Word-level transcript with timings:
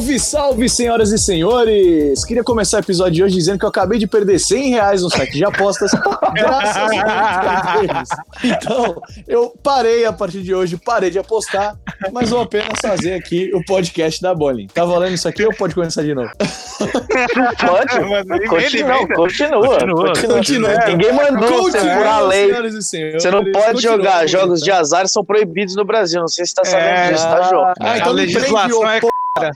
Salve, 0.00 0.18
salve, 0.18 0.68
senhoras 0.68 1.12
e 1.12 1.18
senhores! 1.18 2.24
Queria 2.24 2.42
começar 2.42 2.78
o 2.78 2.80
episódio 2.80 3.12
de 3.12 3.22
hoje 3.22 3.34
dizendo 3.34 3.58
que 3.58 3.66
eu 3.66 3.68
acabei 3.68 3.98
de 3.98 4.06
perder 4.06 4.38
100 4.38 4.70
reais 4.70 5.02
no 5.02 5.10
site 5.10 5.32
de 5.32 5.44
apostas 5.44 5.90
graças 6.32 6.90
a 7.04 8.02
Então, 8.42 9.02
eu 9.28 9.52
parei 9.62 10.06
a 10.06 10.12
partir 10.12 10.40
de 10.40 10.54
hoje, 10.54 10.78
parei 10.78 11.10
de 11.10 11.18
apostar, 11.18 11.76
mas 12.12 12.30
vou 12.30 12.40
apenas 12.40 12.80
fazer 12.80 13.12
aqui 13.12 13.50
o 13.54 13.62
podcast 13.62 14.22
da 14.22 14.34
Bowling. 14.34 14.68
Tá 14.68 14.86
valendo 14.86 15.12
isso 15.12 15.28
aqui 15.28 15.44
ou 15.44 15.54
pode 15.54 15.74
começar 15.74 16.02
de 16.02 16.14
novo? 16.14 16.30
Pode. 16.38 18.46
Continua, 18.48 19.06
continua, 19.14 19.78
continua. 19.78 20.12
continua. 20.14 20.86
Ninguém 20.86 21.12
mandou 21.12 21.64
você 21.64 21.78
por 21.78 22.06
a 22.06 22.20
lei. 22.20 22.50
Você 22.70 23.30
não 23.30 23.44
pode 23.52 23.82
jogar. 23.82 24.26
Jogos 24.26 24.62
de 24.62 24.70
azar 24.70 25.06
são 25.08 25.22
proibidos 25.22 25.76
no 25.76 25.84
Brasil. 25.84 26.20
Não 26.20 26.28
sei 26.28 26.46
se 26.46 26.52
você 26.52 26.56
tá 26.56 26.64
sabendo 26.64 26.88
é, 26.88 27.12
disso, 27.12 27.24
tá, 27.24 27.42
João? 27.42 27.74
Ah, 27.78 27.98
então 27.98 28.08
a 28.08 28.14
legislação 28.14 28.90
é 28.90 29.00
cara. 29.40 29.54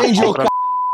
Prende 0.00 0.20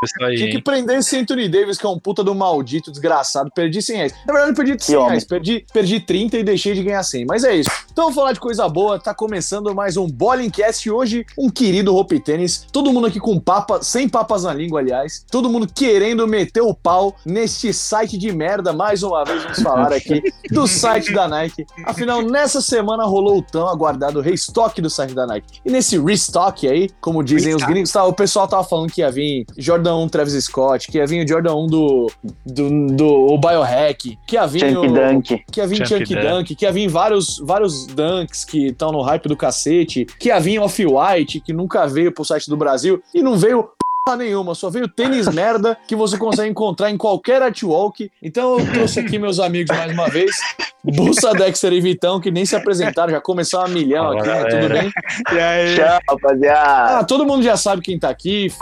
o 0.02 0.19
cara. 0.19 0.34
Tinha 0.34 0.51
que 0.51 0.62
prender 0.62 0.98
esse 0.98 1.16
Anthony 1.16 1.48
Davis, 1.48 1.79
que 1.79 1.87
é 1.87 1.88
um 1.88 1.98
puta 1.98 2.23
do 2.23 2.34
maldito, 2.34 2.91
desgraçado. 2.91 3.51
Perdi 3.55 3.83
100 3.83 3.97
reais. 3.97 4.15
Na 4.27 4.33
verdade, 4.33 4.55
perdi 4.55 4.84
100 4.84 4.97
reais. 4.97 5.24
Perdi, 5.24 5.66
perdi 5.73 6.01
30 6.01 6.38
e 6.38 6.45
deixei 6.45 6.74
de 6.74 6.83
ganhar 6.83 7.02
100. 7.02 7.27
Mas 7.27 7.45
é 7.45 7.57
isso. 7.57 7.71
Então, 7.91 8.05
vamos 8.05 8.15
falar 8.15 8.33
de 8.33 8.41
coisa 8.41 8.69
boa. 8.69 8.98
Tá 8.98 9.12
começando 9.12 9.74
mais 9.74 9.97
um 9.97 10.07
Bowlingcast. 10.07 10.91
Hoje, 10.91 11.27
um 11.37 11.51
querido 11.51 11.97
Hope 11.97 12.21
Tênis. 12.21 12.66
Todo 12.71 12.93
mundo 12.93 13.07
aqui 13.07 13.19
com 13.19 13.38
papa, 13.41 13.83
sem 13.83 14.09
papas 14.09 14.45
na 14.45 14.55
língua, 14.55 14.80
aliás. 14.80 15.24
Todo 15.30 15.51
mundo 15.51 15.66
querendo 15.66 16.27
meter 16.27 16.60
o 16.60 16.74
pau 16.74 17.16
neste 17.24 17.73
site 17.73 18.16
de 18.16 18.30
merda. 18.33 18.73
Mais 18.73 19.02
uma 19.02 19.24
vez, 19.24 19.43
vamos 19.43 19.62
falar 19.62 19.93
aqui 19.93 20.23
do 20.51 20.66
site 20.66 21.12
da 21.12 21.27
Nike. 21.27 21.66
Afinal, 21.85 22.23
nessa 22.23 22.60
semana 22.60 23.05
rolou 23.05 23.38
o 23.38 23.43
tão 23.43 23.69
aguardado 23.69 24.21
restock 24.21 24.80
do 24.80 24.91
site 24.91 25.15
da 25.15 25.26
Nike. 25.26 25.60
E 25.65 25.71
nesse 25.71 25.99
restock 25.99 26.69
aí, 26.69 26.88
como 27.01 27.23
dizem 27.24 27.54
os 27.54 27.63
gringos, 27.63 27.91
tá, 27.91 28.04
o 28.04 28.13
pessoal 28.13 28.46
tava 28.46 28.63
falando 28.65 28.93
que 28.93 29.01
ia 29.01 29.10
vir 29.10 29.45
Jordan 29.57 29.88
Jordan 29.89 29.97
1 29.97 30.09
Travis 30.09 30.45
Scott, 30.45 30.89
que 30.89 30.99
ia 30.99 31.07
vir 31.07 31.25
o 31.25 31.29
Jordan 31.29 31.55
1 31.55 31.67
do, 31.67 32.13
do, 32.45 32.87
do 32.89 33.07
o 33.07 33.39
Biohack, 33.39 34.19
que 34.27 34.37
ia 34.37 34.47
vir 34.47 34.61
Chunk 34.61 34.87
o, 34.87 34.93
Dunk. 34.93 35.45
Que 35.51 35.61
ia 35.61 35.67
vir 35.67 35.77
Chunk, 35.77 35.89
Chunk 35.89 36.15
Dunk, 36.15 36.27
Dunk, 36.27 36.55
que 36.55 36.65
ia 36.65 36.73
vir 36.73 36.89
vários, 36.89 37.39
vários 37.39 37.87
Dunks 37.87 38.45
que 38.45 38.69
estão 38.69 38.93
no 38.93 39.03
hype 39.03 39.29
do 39.29 39.37
cacete, 39.37 40.07
que 40.19 40.29
ia 40.29 40.39
vir 40.39 40.59
Off-White, 40.59 41.41
que 41.41 41.53
nunca 41.53 41.87
veio 41.87 42.13
pro 42.13 42.25
site 42.25 42.49
do 42.49 42.57
Brasil, 42.57 43.03
e 43.15 43.23
não 43.23 43.37
veio 43.37 43.71
nenhuma, 44.16 44.55
só 44.55 44.71
veio 44.71 44.89
tênis 44.89 45.29
merda 45.35 45.77
que 45.87 45.95
você 45.95 46.16
consegue 46.16 46.51
encontrar 46.51 46.91
em 46.91 46.97
qualquer 46.97 47.43
Artwalk. 47.43 48.11
Então 48.23 48.59
eu 48.59 48.73
trouxe 48.73 49.01
aqui 49.01 49.19
meus 49.19 49.39
amigos 49.39 49.77
mais 49.77 49.93
uma 49.93 50.09
vez, 50.09 50.35
Bussa, 50.83 51.33
Dexter 51.33 51.75
e 51.75 51.81
Vitão, 51.81 52.19
que 52.19 52.31
nem 52.31 52.47
se 52.47 52.57
apresentaram, 52.57 53.13
já 53.13 53.21
começou 53.21 53.61
a 53.61 53.69
milhão 53.69 54.13
aqui, 54.13 54.27
né? 54.27 54.45
Tudo 54.45 54.69
bem? 54.69 54.93
E 55.35 55.39
aí? 55.39 55.77
Tchau, 55.77 56.01
rapaziada. 56.09 56.99
Ah, 56.99 57.05
todo 57.05 57.27
mundo 57.27 57.43
já 57.43 57.57
sabe 57.57 57.83
quem 57.83 57.99
tá 57.99 58.09
aqui, 58.09 58.47
f 58.47 58.59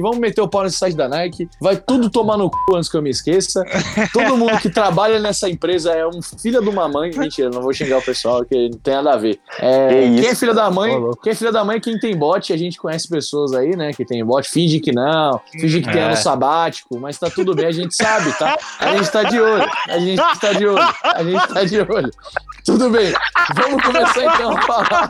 vamos 0.00 0.18
meter 0.18 0.40
o 0.40 0.48
pau 0.48 0.62
nesse 0.62 0.78
site 0.78 0.96
da 0.96 1.08
Nike, 1.08 1.48
vai 1.60 1.76
tudo 1.76 2.08
tomar 2.10 2.36
no 2.36 2.50
cu 2.50 2.76
antes 2.76 2.88
que 2.88 2.96
eu 2.96 3.02
me 3.02 3.10
esqueça. 3.10 3.64
Todo 4.12 4.36
mundo 4.36 4.58
que 4.58 4.70
trabalha 4.70 5.18
nessa 5.18 5.48
empresa 5.48 5.92
é 5.92 6.06
um 6.06 6.20
filho 6.22 6.60
de 6.60 6.68
uma 6.68 6.88
mãe. 6.88 7.10
Mentira, 7.16 7.50
não 7.50 7.62
vou 7.62 7.72
xingar 7.72 7.98
o 7.98 8.02
pessoal, 8.02 8.44
que 8.44 8.68
não 8.68 8.78
tem 8.78 8.94
nada 8.94 9.12
a 9.12 9.16
ver. 9.16 9.40
É, 9.58 10.08
que 10.08 10.20
quem 10.20 10.30
é 10.30 10.34
filho 10.34 10.54
da 10.54 10.70
mãe, 10.70 10.92
quem 11.22 11.32
é 11.32 11.34
filho 11.34 11.52
da 11.52 11.64
mãe, 11.64 11.80
quem 11.80 11.98
tem 11.98 12.16
bot, 12.16 12.52
a 12.52 12.56
gente 12.56 12.78
conhece 12.78 13.08
pessoas 13.08 13.52
aí, 13.52 13.76
né, 13.76 13.92
que 13.92 14.04
tem 14.04 14.24
bot, 14.24 14.48
finge 14.48 14.80
que 14.80 14.92
não, 14.92 15.40
finge 15.52 15.80
que 15.80 15.88
é. 15.88 15.92
tem 15.92 16.02
ano 16.02 16.16
sabático, 16.16 16.98
mas 16.98 17.18
tá 17.18 17.28
tudo 17.30 17.54
bem, 17.54 17.66
a 17.66 17.72
gente 17.72 17.94
sabe, 17.94 18.32
tá? 18.38 18.56
A 18.78 18.96
gente 18.96 19.10
tá 19.10 19.22
de 19.24 19.40
olho, 19.40 19.70
a 19.88 19.98
gente 19.98 20.40
tá 20.40 20.52
de 20.52 20.66
olho, 20.66 20.94
a 21.02 21.24
gente 21.24 21.48
tá 21.48 21.64
de 21.64 21.80
olho. 21.80 22.10
Tudo 22.64 22.90
bem, 22.90 23.12
vamos 23.54 23.82
começar 23.82 24.24
então 24.24 24.56
a 24.56 24.62
falar. 24.62 25.08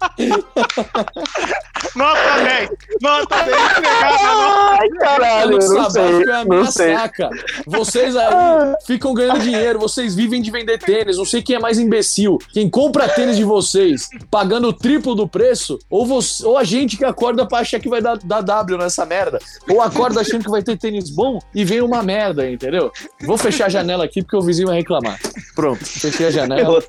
Nota 1.94 2.44
10! 2.44 2.70
Nota 3.00 3.44
10! 3.44 3.56
Ai, 3.56 4.88
caralho, 4.90 5.60
eu 5.60 5.74
não 5.74 5.90
sei, 5.90 6.22
é 6.22 6.32
a 6.32 6.44
minha 6.44 6.66
saca. 6.66 7.30
Vocês 7.66 8.16
aí 8.16 8.74
ficam 8.86 9.12
ganhando 9.12 9.40
dinheiro, 9.40 9.78
vocês 9.78 10.14
vivem 10.14 10.40
de 10.40 10.50
vender 10.50 10.78
tênis. 10.78 11.18
Não 11.18 11.24
sei 11.24 11.42
quem 11.42 11.56
é 11.56 11.58
mais 11.58 11.78
imbecil. 11.78 12.38
Quem 12.52 12.68
compra 12.68 13.08
tênis 13.08 13.36
de 13.36 13.44
vocês 13.44 14.08
pagando 14.30 14.68
o 14.68 14.72
triplo 14.72 15.14
do 15.14 15.28
preço, 15.28 15.78
ou, 15.88 16.06
você, 16.06 16.44
ou 16.44 16.56
a 16.56 16.64
gente 16.64 16.96
que 16.96 17.04
acorda 17.04 17.46
pra 17.46 17.58
achar 17.58 17.80
que 17.80 17.88
vai 17.88 18.00
dar, 18.00 18.18
dar 18.18 18.40
W 18.40 18.78
nessa 18.78 19.04
merda. 19.04 19.38
Ou 19.68 19.82
acorda 19.82 20.20
achando 20.20 20.44
que 20.44 20.50
vai 20.50 20.62
ter 20.62 20.78
tênis 20.78 21.10
bom 21.10 21.38
e 21.54 21.64
vem 21.64 21.80
uma 21.80 22.02
merda, 22.02 22.48
entendeu? 22.50 22.92
Vou 23.22 23.36
fechar 23.36 23.66
a 23.66 23.70
janela 23.70 24.04
aqui 24.04 24.22
porque 24.22 24.36
o 24.36 24.42
vizinho 24.42 24.68
vai 24.68 24.76
reclamar. 24.76 25.18
Pronto, 25.54 25.84
fechei 25.84 26.26
a 26.26 26.30
janela. 26.30 26.80
Vou, 26.80 26.82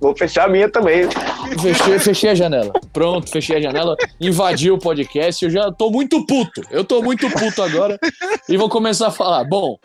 vou 0.00 0.16
fechar 0.16 0.46
a 0.46 0.48
minha 0.48 0.68
também. 0.68 1.08
Fechei, 1.60 1.98
fechei 1.98 2.30
a 2.30 2.34
janela. 2.34 2.72
Pronto, 2.92 3.30
fechei 3.30 3.56
a 3.56 3.60
janela. 3.60 3.96
Invadiu 4.20 4.74
o 4.74 4.78
podcast. 4.78 5.44
Eu 5.44 5.50
já 5.50 5.70
tô 5.72 5.90
muito 5.90 6.24
puto. 6.26 6.62
Eu 6.70 6.84
tô 6.84 7.02
muito 7.02 7.28
puto 7.30 7.62
agora. 7.62 7.98
E 8.48 8.56
vou 8.56 8.68
começar 8.68 9.08
a 9.08 9.10
falar. 9.10 9.44
Bom, 9.44 9.78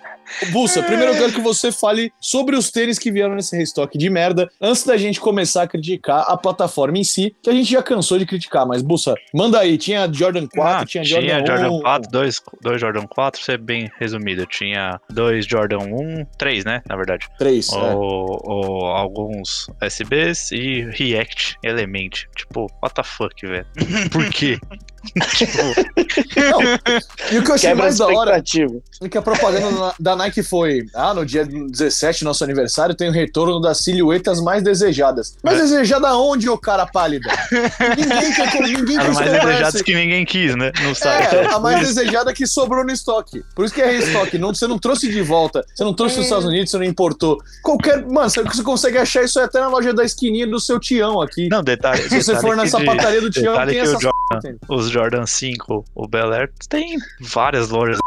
Bussa, 0.52 0.84
primeiro 0.84 1.14
eu 1.14 1.18
quero 1.18 1.34
que 1.34 1.42
você 1.42 1.72
fale 1.72 2.12
sobre 2.20 2.56
os 2.56 2.70
tênis 2.70 3.00
que 3.00 3.12
vieram 3.12 3.36
nesse 3.36 3.56
restock 3.58 3.98
de 3.98 4.10
merda, 4.10 4.50
antes 4.62 4.84
da 4.84 4.98
gente 4.98 5.20
começar 5.20 5.64
a 5.64 5.68
criticar 5.68 6.26
a 6.28 6.38
plataforma 6.38 6.98
em 6.98 7.04
si, 7.04 7.36
que 7.42 7.50
a 7.50 7.54
gente 7.54 7.72
já 7.72 7.82
cansou 7.82 8.20
de 8.20 8.26
criticar, 8.26 8.66
mas 8.68 8.82
Bussa, 8.82 9.16
manda 9.34 9.60
aí, 9.60 9.78
tinha 9.78 10.12
Jordan 10.12 10.48
4, 10.48 10.84
ah, 10.84 10.86
tinha 10.86 11.04
Jordan 11.04 11.28
tinha 11.28 11.44
1. 11.44 11.46
Jordan 11.46 11.80
4, 11.82 12.12
dois, 12.12 12.42
dois 12.62 12.82
Jordan 12.82 13.08
4, 13.08 13.42
ser 13.42 13.58
bem 13.58 13.90
resumido, 14.00 14.46
tinha 14.46 15.00
dois 15.10 15.46
Jordan 15.46 15.80
1, 15.80 16.26
três, 16.38 16.66
né, 16.66 16.82
na 16.88 16.96
verdade. 16.96 17.28
Três, 17.40 17.72
ou, 17.72 17.86
é. 17.86 17.96
ou 17.96 18.86
alguns 18.86 19.70
SBs 19.82 20.52
e 20.52 20.82
React 20.92 21.47
Element, 21.64 22.28
tipo, 22.36 22.68
what 22.82 22.94
the 22.96 23.04
fuck, 23.04 23.34
velho? 23.42 23.66
Por 24.12 24.30
quê? 24.32 24.60
Tipo, 25.36 25.58
não, 26.40 26.62
e 27.32 27.40
o 27.40 27.44
que 27.44 27.52
eu 27.52 27.56
achei 27.56 27.74
mais 27.74 27.98
da 27.98 28.08
hora 28.08 28.38
é 29.02 29.10
que 29.10 29.18
a 29.18 29.22
propaganda 29.22 29.94
da 30.00 30.16
Nike 30.16 30.44
foi: 30.44 30.86
ah, 30.94 31.14
no 31.14 31.26
dia 31.26 31.46
17, 31.46 32.24
nosso 32.24 32.44
aniversário, 32.44 32.96
tem 32.96 33.10
o 33.10 33.12
retorno 33.12 33.60
das 33.60 33.80
silhuetas 33.80 34.42
mais 34.42 34.64
desejadas. 34.64 35.38
Mas 35.44 35.60
é. 35.60 35.62
desejada 35.64 36.16
onde, 36.16 36.50
ô 36.50 36.58
cara 36.58 36.86
pálida? 36.86 37.30
Ninguém 37.98 38.34
quer 38.34 38.62
ninguém 38.62 38.98
As 38.98 39.16
mais 39.16 39.32
desejadas 39.32 39.82
que 39.82 39.96
ninguém 39.96 40.26
quis, 40.26 40.56
né? 40.56 40.72
No 40.82 40.96
site. 40.96 41.36
É, 41.36 41.46
a 41.46 41.60
mais 41.60 41.80
desejada 41.80 42.34
que 42.34 42.48
sobrou 42.48 42.84
no 42.84 42.92
estoque. 42.92 43.44
Por 43.56 43.66
isso 43.66 43.74
que 43.74 43.82
é 43.82 43.92
restoque. 43.92 44.38
Não, 44.38 44.54
você 44.54 44.68
não 44.68 44.80
trouxe 44.80 45.10
de 45.10 45.22
volta, 45.22 45.66
você 45.74 45.84
não 45.84 45.94
trouxe 45.94 46.16
é. 46.16 46.18
dos 46.18 46.26
Estados 46.26 46.46
Unidos, 46.46 46.72
você 46.72 46.78
não 46.78 46.86
importou. 46.86 47.38
Qualquer. 47.62 48.06
Mano, 48.06 48.30
você, 48.30 48.44
você 48.44 48.64
consegue 48.64 48.98
achar 48.98 49.24
isso 49.24 49.40
até 49.40 49.60
na 49.60 49.68
loja 49.68 49.94
da 49.94 50.04
esquininha 50.04 50.48
do 50.48 50.60
seu 50.60 50.80
Tião 50.80 51.22
aqui. 51.22 51.48
Não, 51.50 51.64
detalhe. 51.64 52.04
Se 52.04 52.22
você 52.22 52.36
for 52.38 52.56
na 52.56 52.68
sapataria 52.68 53.22
do 53.22 53.30
Tião, 53.30 53.66
tem 53.66 53.80
essa. 53.80 53.98
Os 54.70 54.90
Jordan 54.90 55.26
5, 55.26 55.86
o 55.96 56.08
Bel 56.08 56.34
Air, 56.34 56.52
tem 56.70 56.98
várias 57.22 57.70
lojas 57.70 57.98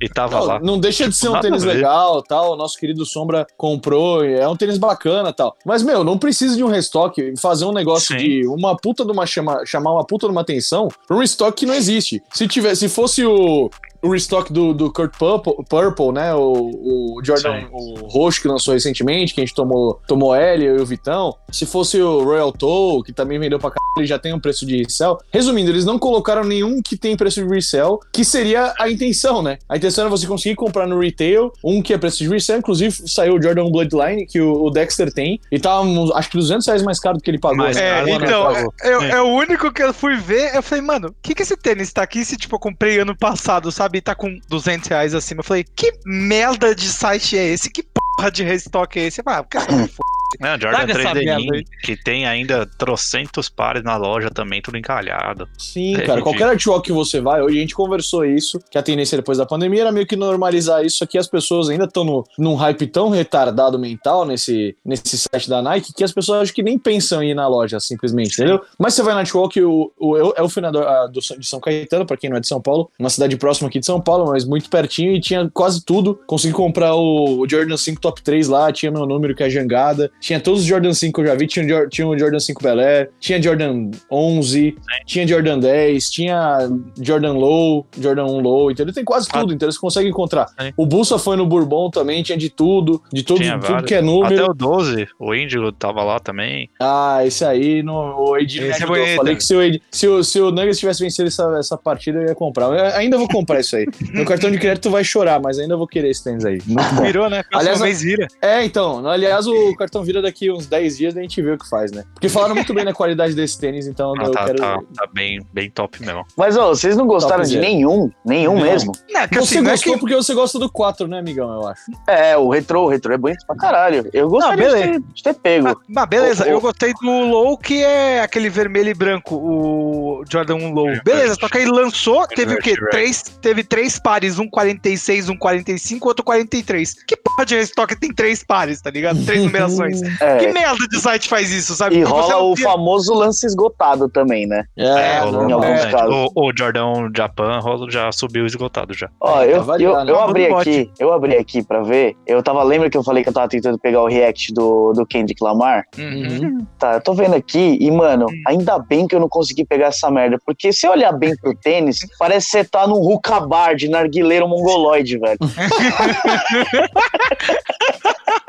e 0.00 0.08
tava 0.08 0.38
não, 0.38 0.44
lá. 0.44 0.60
Não 0.60 0.78
deixa 0.78 1.08
de 1.08 1.16
ser 1.16 1.28
um 1.28 1.40
tênis 1.40 1.62
legal, 1.62 2.22
tal. 2.22 2.52
O 2.52 2.56
nosso 2.56 2.78
querido 2.78 3.06
Sombra 3.06 3.46
comprou, 3.56 4.24
é 4.24 4.46
um 4.46 4.56
tênis 4.56 4.78
bacana, 4.78 5.32
tal. 5.32 5.56
Mas 5.64 5.82
meu, 5.82 6.04
não 6.04 6.18
precisa 6.18 6.56
de 6.56 6.62
um 6.62 6.68
restock, 6.68 7.34
fazer 7.40 7.64
um 7.64 7.72
negócio 7.72 8.18
Sim. 8.18 8.24
de 8.24 8.46
uma 8.46 8.76
puta 8.76 9.04
de 9.04 9.12
uma 9.12 9.26
chama, 9.26 9.64
chamar 9.64 9.92
uma 9.92 10.04
puta 10.04 10.26
de 10.26 10.32
uma 10.32 10.42
atenção 10.42 10.88
pra 11.06 11.16
um 11.16 11.20
restock 11.20 11.56
que 11.56 11.66
não 11.66 11.74
existe. 11.74 12.22
Se 12.32 12.46
tivesse, 12.46 12.80
se 12.80 12.88
fosse 12.88 13.24
o 13.24 13.70
o 14.02 14.10
restock 14.10 14.52
do, 14.52 14.74
do 14.74 14.92
Kurt 14.92 15.16
Purple, 15.16 15.64
Purple, 15.68 16.12
né? 16.12 16.34
O, 16.34 17.16
o 17.16 17.20
Jordan, 17.24 17.60
Sim. 17.60 17.66
o 17.70 18.06
roxo 18.08 18.42
que 18.42 18.48
lançou 18.48 18.74
recentemente, 18.74 19.32
que 19.32 19.40
a 19.40 19.44
gente 19.44 19.54
tomou, 19.54 20.00
tomou 20.06 20.34
L, 20.34 20.64
eu 20.64 20.78
e 20.78 20.80
o 20.80 20.86
Vitão. 20.86 21.36
Se 21.50 21.64
fosse 21.64 22.00
o 22.00 22.24
Royal 22.24 22.52
Toe, 22.52 23.02
que 23.04 23.12
também 23.12 23.38
vendeu 23.38 23.58
pra 23.58 23.70
caralho, 23.70 23.82
ele 23.98 24.06
já 24.06 24.18
tem 24.18 24.34
um 24.34 24.40
preço 24.40 24.66
de 24.66 24.76
resell. 24.76 25.18
Resumindo, 25.30 25.70
eles 25.70 25.84
não 25.84 25.98
colocaram 25.98 26.42
nenhum 26.44 26.82
que 26.82 26.96
tem 26.96 27.16
preço 27.16 27.42
de 27.42 27.48
resell, 27.48 28.00
que 28.12 28.24
seria 28.24 28.74
a 28.78 28.90
intenção, 28.90 29.42
né? 29.42 29.58
A 29.68 29.76
intenção 29.76 30.02
era 30.02 30.10
você 30.10 30.26
conseguir 30.26 30.56
comprar 30.56 30.86
no 30.86 30.98
retail 30.98 31.52
um 31.62 31.80
que 31.80 31.92
é 31.92 31.98
preço 31.98 32.18
de 32.18 32.28
resell. 32.28 32.58
Inclusive, 32.58 33.08
saiu 33.08 33.36
o 33.36 33.42
Jordan 33.42 33.70
Bloodline, 33.70 34.26
que 34.26 34.40
o, 34.40 34.64
o 34.64 34.70
Dexter 34.70 35.12
tem, 35.12 35.40
e 35.50 35.58
tava, 35.58 35.86
acho 36.14 36.30
que 36.30 36.36
200 36.36 36.66
reais 36.66 36.82
mais 36.82 36.98
caro 36.98 37.18
do 37.18 37.22
que 37.22 37.30
ele 37.30 37.38
pagou. 37.38 37.62
Né? 37.62 37.72
é, 37.76 38.02
então, 38.10 38.50
é, 38.82 38.90
é, 39.10 39.20
o 39.20 39.28
único 39.28 39.72
que 39.72 39.82
eu 39.82 39.94
fui 39.94 40.16
ver, 40.16 40.54
eu 40.54 40.62
falei, 40.62 40.82
mano, 40.82 41.08
o 41.08 41.14
que 41.22 41.34
que 41.34 41.42
esse 41.42 41.56
tênis 41.56 41.92
tá 41.92 42.02
aqui 42.02 42.24
se, 42.24 42.36
tipo, 42.36 42.56
eu 42.56 42.60
comprei 42.60 42.98
ano 42.98 43.16
passado, 43.16 43.70
sabe? 43.70 43.91
Sabe, 43.92 44.00
tá 44.00 44.14
com 44.14 44.38
200 44.48 44.88
reais 44.88 45.14
acima. 45.14 45.40
Eu 45.40 45.44
falei, 45.44 45.64
que 45.76 45.92
merda 46.06 46.74
de 46.74 46.88
site 46.88 47.36
é 47.36 47.44
esse? 47.44 47.70
Que 47.70 47.82
porra 47.82 48.30
de 48.30 48.42
restock 48.42 48.98
é 48.98 49.06
esse? 49.06 49.20
Ah, 49.26 49.44
cara, 49.44 49.66
Não, 50.40 50.58
Jordan 50.58 50.86
3 50.86 51.12
Denim, 51.12 51.64
que 51.82 51.96
tem 51.96 52.26
ainda 52.26 52.66
trocentos 52.66 53.48
pares 53.48 53.82
na 53.82 53.96
loja 53.96 54.30
também, 54.30 54.60
tudo 54.60 54.76
encalhado. 54.76 55.48
Sim, 55.58 55.96
é 55.96 56.02
cara. 56.02 56.22
Qualquer 56.22 56.48
artwork 56.48 56.86
que 56.86 56.92
você 56.92 57.20
vai, 57.20 57.40
hoje 57.42 57.58
a 57.58 57.60
gente 57.60 57.74
conversou 57.74 58.24
isso, 58.24 58.60
que 58.70 58.78
a 58.78 58.82
tendência 58.82 59.16
depois 59.16 59.38
da 59.38 59.46
pandemia 59.46 59.82
era 59.82 59.92
meio 59.92 60.06
que 60.06 60.16
normalizar 60.16 60.84
isso 60.84 61.02
aqui. 61.04 61.18
As 61.18 61.28
pessoas 61.28 61.68
ainda 61.68 61.84
estão 61.84 62.24
num 62.38 62.54
hype 62.54 62.86
tão 62.86 63.08
retardado 63.08 63.78
mental 63.78 64.24
nesse, 64.24 64.76
nesse 64.84 65.18
site 65.18 65.48
da 65.48 65.62
Nike 65.62 65.92
que 65.92 66.04
as 66.04 66.12
pessoas 66.12 66.42
acho 66.42 66.54
que 66.54 66.62
nem 66.62 66.78
pensam 66.78 67.22
em 67.22 67.30
ir 67.30 67.34
na 67.34 67.46
loja, 67.48 67.78
simplesmente, 67.80 68.34
Sim. 68.34 68.42
entendeu? 68.42 68.62
Mas 68.78 68.94
você 68.94 69.02
vai 69.02 69.14
na 69.14 69.20
artwork, 69.20 69.60
o, 69.62 69.92
o, 69.98 70.32
é 70.36 70.42
o 70.42 70.48
finador 70.48 70.86
a, 70.86 71.06
do, 71.06 71.20
de 71.20 71.46
São 71.46 71.60
Caetano, 71.60 72.06
pra 72.06 72.16
quem 72.16 72.30
não 72.30 72.36
é 72.36 72.40
de 72.40 72.48
São 72.48 72.60
Paulo, 72.60 72.90
uma 72.98 73.10
cidade 73.10 73.36
próxima 73.36 73.68
aqui 73.68 73.78
de 73.78 73.86
São 73.86 74.00
Paulo, 74.00 74.30
mas 74.30 74.44
muito 74.44 74.68
pertinho 74.68 75.12
e 75.12 75.20
tinha 75.20 75.48
quase 75.52 75.84
tudo. 75.84 76.18
Consegui 76.26 76.54
comprar 76.54 76.94
o, 76.94 77.40
o 77.40 77.48
Jordan 77.48 77.76
5 77.76 78.00
Top 78.00 78.22
3 78.22 78.48
lá, 78.48 78.72
tinha 78.72 78.90
meu 78.90 79.06
número 79.06 79.34
que 79.34 79.42
é 79.42 79.50
jangada 79.50 80.10
Tinha 80.22 80.38
todos 80.38 80.60
os 80.60 80.66
Jordan 80.66 80.94
5 80.94 81.12
que 81.12 81.20
eu 81.20 81.32
já 81.32 81.34
vi. 81.34 81.48
Tinha, 81.48 81.88
tinha 81.88 82.06
o 82.06 82.16
Jordan 82.16 82.38
5 82.38 82.62
Bel 82.62 82.78
Air, 82.78 83.10
tinha 83.18 83.42
Jordan 83.42 83.90
11, 84.10 84.52
Sim. 84.52 84.74
tinha 85.04 85.26
Jordan 85.26 85.58
10, 85.58 86.10
tinha 86.10 86.70
Jordan 87.00 87.32
Low, 87.32 87.86
Jordan 87.98 88.26
1 88.26 88.40
Low, 88.40 88.70
entendeu? 88.70 88.94
Tem 88.94 89.04
quase 89.04 89.28
ah. 89.32 89.40
tudo, 89.40 89.52
então 89.52 89.66
eles 89.66 89.76
conseguem 89.76 90.10
encontrar. 90.10 90.46
O 90.76 90.86
Bussa 90.86 91.18
foi 91.18 91.36
no 91.36 91.44
Bourbon 91.44 91.90
também, 91.90 92.22
tinha 92.22 92.38
de 92.38 92.48
tudo, 92.48 93.02
de 93.12 93.24
tudo, 93.24 93.40
tudo 93.60 93.82
que 93.82 93.94
é 93.94 94.00
número. 94.00 94.32
Até 94.32 94.44
o 94.44 94.54
12, 94.54 95.08
o 95.18 95.34
Índigo 95.34 95.72
tava 95.72 96.04
lá 96.04 96.20
também. 96.20 96.70
Ah, 96.80 97.20
esse 97.24 97.44
aí, 97.44 97.82
no, 97.82 97.92
o 97.92 98.36
Ed 98.38 98.60
me 98.60 98.70
ajudou. 98.70 98.96
É 98.96 99.12
eu 99.12 99.16
falei 99.16 99.34
que 99.34 99.44
se 99.44 99.54
o, 99.56 99.62
Ed, 99.62 99.82
se 99.90 100.06
o, 100.06 100.22
se 100.22 100.40
o 100.40 100.50
Nuggets 100.50 100.78
tivesse 100.78 101.02
vencido 101.02 101.28
essa, 101.28 101.56
essa 101.58 101.76
partida, 101.76 102.20
eu 102.20 102.28
ia 102.28 102.34
comprar. 102.34 102.66
Eu 102.66 102.96
ainda 102.96 103.18
vou 103.18 103.26
comprar 103.26 103.60
isso 103.60 103.74
aí. 103.76 103.86
Meu 104.12 104.24
cartão 104.24 104.50
de 104.50 104.58
crédito 104.58 104.90
vai 104.90 105.02
chorar, 105.02 105.40
mas 105.40 105.58
ainda 105.58 105.76
vou 105.76 105.86
querer 105.86 106.10
esse 106.10 106.22
tênis 106.22 106.44
aí. 106.44 106.58
Virou, 107.02 107.28
né? 107.28 107.42
Aliás, 107.52 107.80
vez 107.80 108.02
vira. 108.02 108.28
É, 108.40 108.64
então. 108.64 109.06
Aliás, 109.06 109.46
o 109.46 109.74
cartão 109.76 110.04
vira 110.04 110.11
daqui 110.20 110.50
uns 110.50 110.66
10 110.66 110.98
dias, 110.98 111.16
a 111.16 111.20
gente 111.20 111.40
vê 111.40 111.52
o 111.52 111.58
que 111.58 111.68
faz, 111.68 111.92
né? 111.92 112.04
Porque 112.12 112.28
falaram 112.28 112.54
muito 112.54 112.74
bem 112.74 112.84
da 112.84 112.92
qualidade 112.92 113.34
desse 113.34 113.58
tênis, 113.58 113.86
então 113.86 114.12
ah, 114.18 114.24
eu 114.24 114.30
tá, 114.32 114.44
quero... 114.44 114.58
Tá, 114.58 114.82
tá, 114.94 115.08
bem, 115.12 115.40
bem 115.52 115.70
top 115.70 116.04
mesmo. 116.04 116.24
Mas, 116.36 116.56
ó, 116.56 116.68
vocês 116.68 116.96
não 116.96 117.06
gostaram 117.06 117.44
de 117.44 117.58
nenhum? 117.58 118.10
Nenhum 118.24 118.56
não. 118.56 118.62
mesmo? 118.62 118.92
Não, 119.10 119.20
é 119.20 119.28
você 119.28 119.58
assim, 119.58 119.64
gostou 119.64 119.92
é 119.92 119.94
que... 119.94 120.00
porque 120.00 120.14
você 120.16 120.34
gosta 120.34 120.58
do 120.58 120.70
4, 120.70 121.06
né, 121.06 121.18
amigão, 121.18 121.50
eu 121.52 121.68
acho. 121.68 121.82
É, 122.06 122.36
o 122.36 122.48
retro, 122.48 122.80
o 122.80 122.88
retro 122.88 123.12
é 123.12 123.16
bonito 123.16 123.46
pra 123.46 123.56
caralho. 123.56 124.08
Eu 124.12 124.28
gostaria 124.28 124.68
não, 124.68 124.76
de, 124.76 124.82
ter, 124.82 125.00
de, 125.14 125.22
ter, 125.22 125.34
pego. 125.34 125.64
Mas, 125.64 125.76
mas 125.88 126.06
beleza, 126.06 126.44
oh, 126.44 126.48
oh. 126.48 126.50
eu 126.50 126.60
gostei 126.60 126.92
do 126.94 127.10
Low, 127.10 127.56
que 127.56 127.82
é 127.82 128.20
aquele 128.20 128.50
vermelho 128.50 128.90
e 128.90 128.94
branco, 128.94 129.36
o 129.36 130.24
Jordan 130.28 130.56
1 130.56 130.72
Low. 130.72 130.88
Beleza, 131.04 131.36
só 131.38 131.48
que 131.48 131.58
aí 131.58 131.66
lançou, 131.66 132.26
teve 132.26 132.54
o 132.54 132.58
quê? 132.58 132.74
Três, 132.90 133.22
teve 133.22 133.64
três 133.64 133.98
pares, 133.98 134.38
um 134.38 134.48
46, 134.48 135.28
um 135.28 135.36
45, 135.36 136.08
outro 136.08 136.24
43. 136.24 137.04
Que 137.04 137.16
porra 137.16 137.46
de 137.46 137.56
restock 137.56 137.96
tem 137.96 138.12
três 138.12 138.42
pares, 138.44 138.80
tá 138.80 138.90
ligado? 138.90 139.24
Três 139.24 139.44
numerações. 139.44 140.01
É. 140.20 140.38
Que 140.38 140.52
merda 140.52 140.86
de 140.88 141.00
site 141.00 141.28
faz 141.28 141.50
isso, 141.50 141.74
sabe? 141.74 141.96
E 141.96 142.02
rola 142.02 142.42
o 142.42 142.56
famoso 142.56 143.14
lance 143.14 143.46
esgotado 143.46 144.08
também, 144.08 144.46
né? 144.46 144.64
É, 144.76 144.84
é 144.84 145.24
em 145.24 145.52
alguns 145.52 145.84
é. 145.84 145.90
casos. 145.90 146.14
O, 146.34 146.48
o 146.48 146.52
Jordan 146.56 147.10
Japan 147.16 147.60
já 147.88 148.10
subiu 148.12 148.46
esgotado 148.46 148.94
já. 148.94 149.08
Ó, 149.20 149.42
eu, 149.42 149.64
tá 149.64 149.76
eu, 149.78 149.92
eu, 150.06 150.20
abri 150.20 150.46
aqui, 150.46 150.90
eu 150.98 151.12
abri 151.12 151.36
aqui 151.36 151.62
pra 151.62 151.82
ver. 151.82 152.16
Eu 152.26 152.42
tava, 152.42 152.62
lembra 152.62 152.90
que 152.90 152.96
eu 152.96 153.04
falei 153.04 153.22
que 153.22 153.28
eu 153.28 153.32
tava 153.32 153.48
tentando 153.48 153.78
pegar 153.78 154.02
o 154.02 154.08
react 154.08 154.52
do, 154.52 154.92
do 154.92 155.06
Kendrick 155.06 155.42
Lamar? 155.42 155.84
Uhum. 155.98 156.66
Tá, 156.78 156.94
eu 156.94 157.00
tô 157.00 157.14
vendo 157.14 157.34
aqui 157.34 157.78
e, 157.80 157.90
mano, 157.90 158.26
ainda 158.46 158.78
bem 158.78 159.06
que 159.06 159.14
eu 159.14 159.20
não 159.20 159.28
consegui 159.28 159.64
pegar 159.64 159.86
essa 159.86 160.10
merda. 160.10 160.38
Porque 160.44 160.72
se 160.72 160.88
olhar 160.88 161.12
bem 161.12 161.36
pro 161.36 161.54
tênis, 161.54 162.00
parece 162.18 162.46
que 162.46 162.52
você 162.52 162.64
tá 162.64 162.86
num 162.86 163.00
hookah 163.00 163.40
bar 163.40 163.74
de 163.74 163.88
narguileiro 163.88 164.48
mongoloide, 164.48 165.18
velho. 165.18 165.38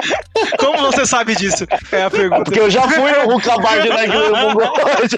Como 0.58 0.78
você 0.80 1.06
sabe 1.06 1.36
disso? 1.36 1.66
É 1.92 2.04
a 2.04 2.10
pergunta. 2.10 2.44
Porque 2.44 2.60
eu 2.60 2.70
já 2.70 2.82
fui 2.88 3.12
bar 3.62 3.82
de 3.82 3.90
narguileiro 3.90 4.36
mongoloide. 4.36 5.18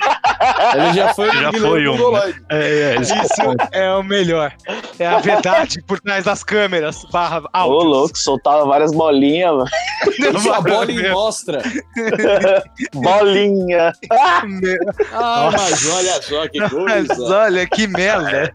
Ele 0.76 0.94
já 0.94 1.14
foi 1.14 1.32
já 1.32 1.52
foi 1.54 1.88
um. 1.88 1.92
Mongoloide. 1.94 2.42
É, 2.50 2.96
é, 2.96 3.02
isso 3.02 3.14
é 3.72 3.94
o 3.94 4.04
melhor. 4.04 4.54
É 5.00 5.08
a 5.08 5.20
verdade 5.20 5.82
por 5.84 6.00
trás 6.00 6.26
das 6.26 6.44
câmeras. 6.44 7.06
Barra 7.12 7.44
Ô, 7.66 7.84
louco, 7.84 8.18
soltava 8.18 8.66
várias 8.66 8.92
bolinhas, 8.92 9.52
mano. 9.52 9.70
a 10.54 10.62
bolinha 10.62 11.12
mostra. 11.12 11.62
bolinha. 12.94 13.94
Ah, 15.14 15.50
mas 15.52 15.94
olha 15.94 16.22
só 16.22 16.48
que 16.48 16.60
coisa. 16.70 17.08
Mas 17.08 17.20
olha 17.20 17.68
que 17.68 17.88
merda. 17.88 18.54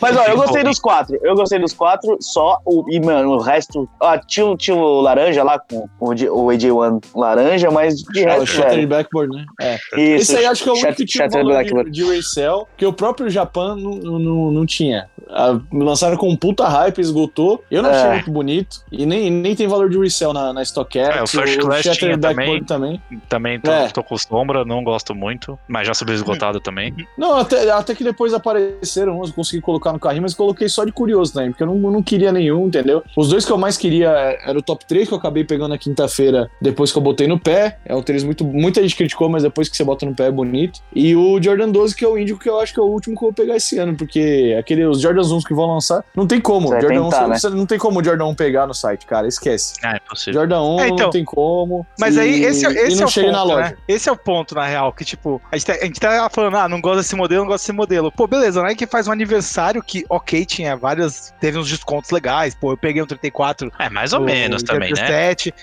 Mas 0.00 0.16
olha, 0.16 0.30
eu 0.30 0.36
gostei 0.36 0.62
dos 0.62 0.78
quatro. 0.78 1.18
Eu 1.22 1.34
gostei 1.34 1.58
dos 1.58 1.72
quatro, 1.72 2.16
só 2.20 2.58
o. 2.64 2.84
E, 2.90 3.00
mano, 3.00 3.30
o 3.30 3.38
resto. 3.40 3.88
Ó, 4.00 4.18
tinha, 4.18 4.56
tinha 4.56 4.76
o 4.76 5.00
laranja 5.00 5.42
lá 5.42 5.51
com 5.58 5.88
o, 6.00 6.10
o 6.10 6.46
AJ1 6.48 7.02
laranja, 7.14 7.70
mas 7.70 7.96
de 7.96 8.22
resto. 8.22 8.42
O 8.42 8.46
Shattered 8.46 8.86
Backboard, 8.86 9.36
né? 9.36 9.44
É. 9.60 9.74
Isso, 9.96 10.32
Esse 10.32 10.36
aí 10.36 10.46
acho 10.46 10.62
que 10.62 10.68
é 10.68 10.72
o 10.72 10.76
único 10.76 10.94
que 10.94 11.04
tinha 11.04 11.28
valor 11.28 11.64
de, 11.64 11.90
de 11.90 12.04
resell, 12.04 12.68
que 12.76 12.86
o 12.86 12.92
próprio 12.92 13.30
Japão 13.30 13.76
não, 13.76 14.18
não, 14.18 14.50
não 14.50 14.66
tinha. 14.66 15.08
A, 15.28 15.58
lançaram 15.72 16.16
com 16.16 16.28
um 16.28 16.36
puta 16.36 16.68
hype, 16.68 16.98
esgotou. 17.00 17.62
Eu 17.70 17.82
não 17.82 17.90
é. 17.90 17.94
achei 17.94 18.10
muito 18.12 18.30
bonito. 18.30 18.84
E 18.90 19.06
nem, 19.06 19.30
nem 19.30 19.54
tem 19.54 19.66
valor 19.66 19.88
de 19.88 19.98
resell 19.98 20.32
na, 20.32 20.52
na 20.52 20.64
StockX. 20.64 21.16
É, 21.16 21.22
o 21.22 21.26
First 21.26 21.58
o 21.58 21.66
Class 21.66 21.82
tinha 21.96 22.18
também. 22.18 22.62
Também, 22.64 23.02
também 23.28 23.60
tô, 23.60 23.70
é. 23.70 23.88
tô, 23.88 24.02
com 24.02 24.16
sombra, 24.16 24.64
não 24.64 24.82
gosto 24.82 25.14
muito. 25.14 25.58
Mas 25.68 25.86
já 25.86 25.94
subiu 25.94 26.14
esgotado 26.14 26.60
também. 26.60 26.94
Não, 27.16 27.36
até, 27.36 27.70
até 27.70 27.94
que 27.94 28.04
depois 28.04 28.34
apareceram 28.34 29.20
uns, 29.20 29.28
eu 29.28 29.34
consegui 29.34 29.62
colocar 29.62 29.92
no 29.92 29.98
carrinho, 29.98 30.22
mas 30.22 30.34
coloquei 30.34 30.68
só 30.68 30.84
de 30.84 30.92
curioso 30.92 31.32
também, 31.32 31.50
porque 31.50 31.62
eu 31.62 31.66
não, 31.66 31.76
não 31.76 32.02
queria 32.02 32.32
nenhum, 32.32 32.66
entendeu? 32.66 33.02
Os 33.16 33.28
dois 33.28 33.44
que 33.44 33.52
eu 33.52 33.58
mais 33.58 33.76
queria 33.76 34.10
era 34.44 34.58
o 34.58 34.62
top 34.62 34.84
3, 34.86 35.08
que 35.08 35.14
eu 35.14 35.18
acabei 35.18 35.41
pegando 35.44 35.70
na 35.70 35.78
quinta-feira, 35.78 36.50
depois 36.60 36.92
que 36.92 36.98
eu 36.98 37.02
botei 37.02 37.26
no 37.26 37.38
pé. 37.38 37.78
É 37.84 37.94
um 37.94 38.02
tênis 38.02 38.24
muito. 38.24 38.44
Muita 38.44 38.82
gente 38.82 38.96
criticou, 38.96 39.28
mas 39.28 39.42
depois 39.42 39.68
que 39.68 39.76
você 39.76 39.84
bota 39.84 40.06
no 40.06 40.14
pé 40.14 40.26
é 40.26 40.30
bonito. 40.30 40.80
E 40.94 41.14
o 41.16 41.40
Jordan 41.42 41.70
12, 41.70 41.94
que 41.94 42.04
é 42.04 42.08
o 42.08 42.18
índico, 42.18 42.40
que 42.40 42.48
eu 42.48 42.60
acho 42.60 42.72
que 42.72 42.80
é 42.80 42.82
o 42.82 42.86
último 42.86 43.16
que 43.16 43.24
eu 43.24 43.28
vou 43.28 43.32
pegar 43.32 43.56
esse 43.56 43.78
ano, 43.78 43.96
porque 43.96 44.56
aquele, 44.58 44.84
os 44.84 45.00
Jordan 45.00 45.22
11 45.22 45.46
que 45.46 45.54
vão 45.54 45.72
lançar, 45.72 46.04
não 46.14 46.26
tem 46.26 46.40
como. 46.40 46.68
Jordan 46.68 47.04
tentar, 47.04 47.28
11, 47.28 47.50
né? 47.50 47.56
não 47.56 47.66
tem 47.66 47.78
como 47.78 48.00
o 48.00 48.04
Jordan 48.04 48.26
1 48.26 48.34
pegar 48.34 48.66
no 48.66 48.74
site, 48.74 49.06
cara. 49.06 49.26
Esquece. 49.26 49.74
Ah, 49.82 49.96
é 49.96 50.00
possível. 50.00 50.40
Jordan 50.40 50.62
1 50.62 50.80
é, 50.80 50.88
então, 50.88 50.96
não 50.96 51.10
tem 51.10 51.24
como. 51.24 51.86
Mas 51.98 52.16
e, 52.16 52.20
aí, 52.20 52.44
esse, 52.44 52.66
é, 52.66 52.86
esse 52.86 53.02
é 53.02 53.06
o 53.06 53.10
ponto, 53.10 53.56
né? 53.56 53.74
Esse 53.88 54.08
é 54.08 54.12
o 54.12 54.16
ponto, 54.16 54.54
na 54.54 54.66
real, 54.66 54.92
que 54.92 55.04
tipo, 55.04 55.40
a 55.50 55.56
gente, 55.56 55.66
tá, 55.66 55.72
a 55.74 55.84
gente 55.84 56.00
tá 56.00 56.28
falando, 56.30 56.56
ah, 56.56 56.68
não 56.68 56.80
gosta 56.80 56.98
desse 56.98 57.16
modelo, 57.16 57.42
não 57.42 57.48
gosta 57.48 57.64
desse 57.64 57.72
modelo. 57.72 58.12
Pô, 58.12 58.26
beleza, 58.26 58.62
né? 58.62 58.74
Que 58.74 58.86
faz 58.86 59.08
um 59.08 59.12
aniversário 59.12 59.82
que, 59.82 60.04
ok, 60.08 60.44
tinha 60.44 60.76
várias. 60.76 61.32
Teve 61.40 61.58
uns 61.58 61.68
descontos 61.68 62.10
legais. 62.10 62.54
Pô, 62.54 62.72
eu 62.72 62.76
peguei 62.76 63.02
um 63.02 63.06
34. 63.06 63.72
É, 63.78 63.88
mais 63.88 64.12
ou 64.12 64.20
menos 64.20 64.62
também, 64.62 64.92
né? 64.92 65.06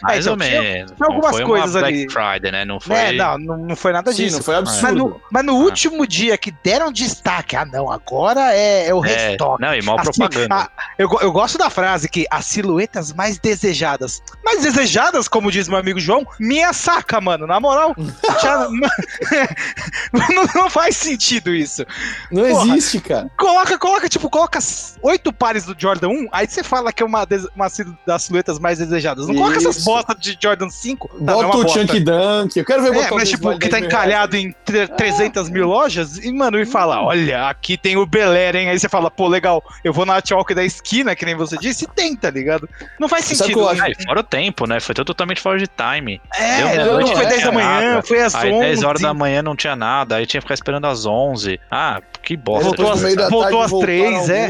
Mais 0.02 0.18
é, 0.18 0.20
então, 0.20 0.34
ou 0.34 0.38
menos. 0.38 0.92
Tinha 0.92 1.08
algumas 1.08 1.32
foi 1.32 1.46
coisas 1.46 1.76
uma 1.76 1.88
ali. 1.88 2.06
Black 2.06 2.14
Friday, 2.14 2.52
né? 2.52 2.66
Não 2.66 2.78
é, 2.78 2.80
foi. 2.80 2.96
É, 2.96 3.12
não, 3.14 3.38
não, 3.38 3.58
não 3.58 3.76
foi 3.76 3.94
nada 3.94 4.12
Sim, 4.12 4.24
disso. 4.24 4.38
Não 4.38 4.44
foi 4.44 4.56
absurdo. 4.56 4.84
Mas 4.84 4.96
no, 4.96 5.22
mas 5.32 5.46
no 5.46 5.54
ah. 5.54 5.66
último 5.66 6.08
dia 6.08 6.38
que 6.38 6.52
deram 6.64 6.92
destaque, 6.92 7.56
ah, 7.56 7.66
não, 7.66 7.92
agora 7.92 8.54
é, 8.54 8.88
é 8.88 8.94
o 8.94 9.04
é, 9.04 9.30
restock. 9.30 9.62
Não, 9.62 9.74
e 9.74 9.82
mal 9.82 10.00
assim, 10.00 10.12
propaganda. 10.12 10.56
A, 10.56 10.70
eu, 10.98 11.10
eu 11.22 11.32
gosto 11.32 11.58
da 11.58 11.70
frase 11.70 12.10
que 12.10 12.26
as 12.30 12.46
silhuetas 12.46 13.14
mais 13.14 13.38
desejadas. 13.38 14.22
Mais 14.44 14.62
desejadas, 14.62 15.28
como 15.28 15.52
diz 15.52 15.68
meu 15.68 15.78
amigo 15.78 16.00
João, 16.00 16.26
minha 16.40 16.74
saca, 16.74 17.20
mano. 17.22 17.46
Na 17.46 17.60
moral, 17.60 17.96
já, 18.42 18.68
não, 20.14 20.46
não, 20.56 20.70
faz 20.70 20.96
sentido 20.98 21.54
isso. 21.54 21.86
Não 22.32 22.48
Porra, 22.48 22.78
existe, 22.78 23.02
cara. 23.02 23.30
Coloca, 23.38 23.78
coloca, 23.78 24.10
tipo, 24.10 24.30
coloca 24.30 24.60
oito 25.02 25.32
pares 25.32 25.66
do 25.66 25.76
Jordan 25.78 26.10
1, 26.10 26.28
aí 26.32 26.48
você 26.48 26.64
fala 26.64 26.92
que 26.92 27.04
é 27.04 27.06
uma, 27.06 27.28
uma 27.56 27.68
das 28.06 28.24
silhuetas 28.24 28.60
mais 28.60 28.80
desejadas. 28.80 29.28
Não 29.28 29.36
coloca 29.36 29.59
essas 29.68 29.84
botas 29.84 30.16
de 30.20 30.38
Jordan 30.42 30.70
5. 30.70 31.10
Bota 31.20 31.42
não, 31.44 31.52
é 31.52 31.66
o 31.66 31.68
Chunk 31.68 32.00
Dunk. 32.00 32.58
Eu 32.58 32.66
quero 32.66 32.84
ver 32.84 32.96
é, 32.96 33.12
mas 33.12 33.30
tipo, 33.30 33.58
que 33.58 33.70
tá 33.70 33.80
encalhado 33.80 34.36
em 34.36 34.54
300 34.98 35.50
mil 35.50 35.68
lojas 35.68 36.18
e, 36.18 36.32
mano, 36.32 36.60
e 36.60 36.66
fala, 36.66 37.02
olha, 37.02 37.48
aqui 37.48 37.78
tem 37.78 37.98
o 37.98 38.06
Belair, 38.06 38.56
hein? 38.56 38.70
Aí 38.70 38.80
você 38.80 38.90
fala, 38.90 39.10
pô, 39.10 39.28
legal, 39.28 39.64
eu 39.84 39.94
vou 39.94 40.06
na 40.06 40.16
Artwalk 40.16 40.54
da 40.54 40.64
esquina, 40.64 41.16
que 41.16 41.26
nem 41.26 41.36
você 41.36 41.58
disse, 41.58 41.86
e 41.86 41.88
tem, 41.88 42.16
tá 42.16 42.30
ligado? 42.30 42.70
Não 43.00 43.08
faz 43.08 43.26
sentido. 43.26 43.74
Né? 43.74 43.94
fora 44.06 44.20
o 44.20 44.24
tempo, 44.24 44.66
né? 44.66 44.80
Foi 44.80 44.96
totalmente 44.96 45.42
fora 45.42 45.58
de 45.58 45.68
time. 45.68 46.22
É, 46.36 46.84
Deu, 46.84 47.08
foi 47.16 47.26
10 47.26 47.44
da 47.44 47.52
manhã, 47.52 47.90
nada. 47.90 48.02
foi 48.04 48.22
às 48.22 48.36
aí, 48.36 48.52
11. 48.52 48.60
10 48.60 48.84
horas 48.84 49.02
da 49.02 49.14
manhã 49.14 49.42
não 49.42 49.56
tinha 49.56 49.76
nada, 49.76 50.16
aí 50.16 50.26
tinha 50.26 50.40
que 50.40 50.46
ficar 50.46 50.54
esperando 50.54 50.86
às 50.86 51.06
11. 51.06 51.60
Ah, 51.70 52.02
que 52.22 52.36
bosta. 52.36 52.66
Voltou, 52.66 52.92
às, 52.92 53.02
voltou 53.30 53.62
às 53.62 53.72
3, 53.72 54.30
é. 54.30 54.50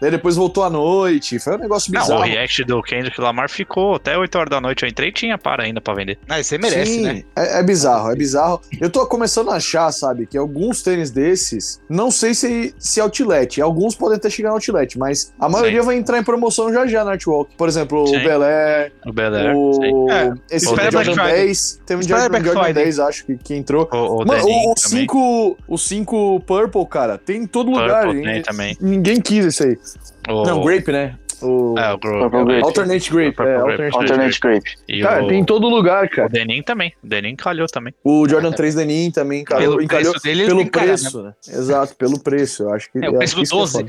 Daí 0.00 0.10
depois 0.10 0.36
voltou 0.36 0.64
à 0.64 0.70
noite. 0.70 1.38
Foi 1.38 1.56
um 1.56 1.58
negócio 1.58 1.92
bizarro. 1.92 2.10
Não, 2.10 2.20
o 2.20 2.22
react 2.22 2.64
do 2.64 2.82
Kendrick 2.82 3.20
Lamar 3.20 3.50
ficou 3.50 3.96
até 3.96 4.16
8 4.16 4.38
horas 4.38 4.50
da 4.50 4.60
noite. 4.60 4.82
Eu 4.82 4.88
entrei 4.88 5.10
e 5.10 5.12
tinha 5.12 5.36
para 5.36 5.64
ainda 5.64 5.80
pra 5.80 5.94
vender. 5.94 6.18
Ah, 6.28 6.42
você 6.42 6.56
merece, 6.56 6.92
Sim, 6.92 7.02
né? 7.02 7.22
É, 7.36 7.60
é, 7.60 7.62
bizarro, 7.62 8.10
é 8.10 8.16
bizarro. 8.16 8.60
Eu 8.80 8.88
tô 8.88 9.06
começando 9.06 9.50
a 9.50 9.56
achar, 9.56 9.90
sabe, 9.92 10.26
que 10.26 10.38
alguns 10.38 10.82
tênis 10.82 11.10
desses, 11.10 11.80
não 11.88 12.10
sei 12.10 12.34
se, 12.34 12.74
se 12.78 13.00
outlet. 13.00 13.60
Alguns 13.60 13.94
podem 13.94 14.16
até 14.16 14.30
chegar 14.30 14.50
no 14.50 14.54
outlet, 14.54 14.98
mas 14.98 15.32
a 15.38 15.48
maioria 15.48 15.80
sim. 15.80 15.86
vai 15.86 15.96
entrar 15.96 16.18
em 16.18 16.24
promoção 16.24 16.72
já 16.72 16.86
já 16.86 17.04
na 17.04 17.12
Artwalk. 17.12 17.54
Por 17.56 17.68
exemplo, 17.68 18.06
sim. 18.06 18.16
o 18.16 18.24
Bel 18.24 18.42
Air. 18.42 18.92
O 19.06 19.12
Bel 19.12 19.34
Air. 19.34 19.56
O... 19.56 20.10
É, 20.10 20.32
esse 20.50 20.66
o 20.66 20.76
Jordan 20.76 21.14
10. 21.14 21.80
Tem 21.84 21.96
um 21.96 22.02
Jordan, 22.02 22.42
Jordan 22.42 22.72
10, 22.72 22.98
acho 23.00 23.26
que, 23.26 23.36
que 23.36 23.54
entrou. 23.54 23.88
O, 23.92 24.22
o, 24.22 24.26
Mano, 24.26 24.44
o, 24.46 24.74
5, 24.76 25.58
o 25.68 25.78
5 25.78 26.40
Purple, 26.40 26.86
cara, 26.86 27.18
tem 27.18 27.42
em 27.42 27.46
todo 27.46 27.70
Purple 27.70 27.86
lugar. 27.86 28.10
Tem 28.10 28.42
também. 28.42 28.76
Ninguém 28.80 29.20
quis 29.20 29.44
isso 29.44 29.64
aí. 29.64 29.78
O... 30.28 30.44
Não, 30.44 30.62
Grape, 30.62 30.92
né? 30.92 31.18
O... 31.42 31.74
É, 31.78 31.92
o 31.92 31.98
grape. 31.98 32.62
Alternate 32.62 33.10
Grape. 33.10 33.42
É, 33.42 33.56
alternate, 33.56 33.96
alternate 33.96 34.40
Grape. 34.40 35.00
Cara, 35.02 35.24
o... 35.24 35.28
tem 35.28 35.40
em 35.40 35.44
todo 35.44 35.68
lugar, 35.68 36.08
cara. 36.08 36.28
O 36.28 36.32
Denim 36.32 36.62
também. 36.62 36.92
O 37.02 37.06
Denim 37.06 37.36
calhou 37.36 37.66
também. 37.66 37.94
O 38.04 38.28
Jordan 38.28 38.52
3 38.52 38.74
Denim 38.74 39.10
também 39.10 39.44
calhou. 39.44 39.72
Pelo 39.72 39.82
encalhou, 39.82 40.12
preço 40.12 40.24
dele, 40.24 40.46
pelo 40.46 40.70
preço, 40.70 41.22
né? 41.22 41.34
Exato, 41.48 41.94
pelo 41.96 42.18
preço. 42.18 42.62
Eu 42.64 42.72
acho 42.72 42.90
que, 42.90 43.04
é, 43.04 43.08
o 43.08 43.18
preço 43.18 43.36
do 43.36 43.42
12. 43.42 43.86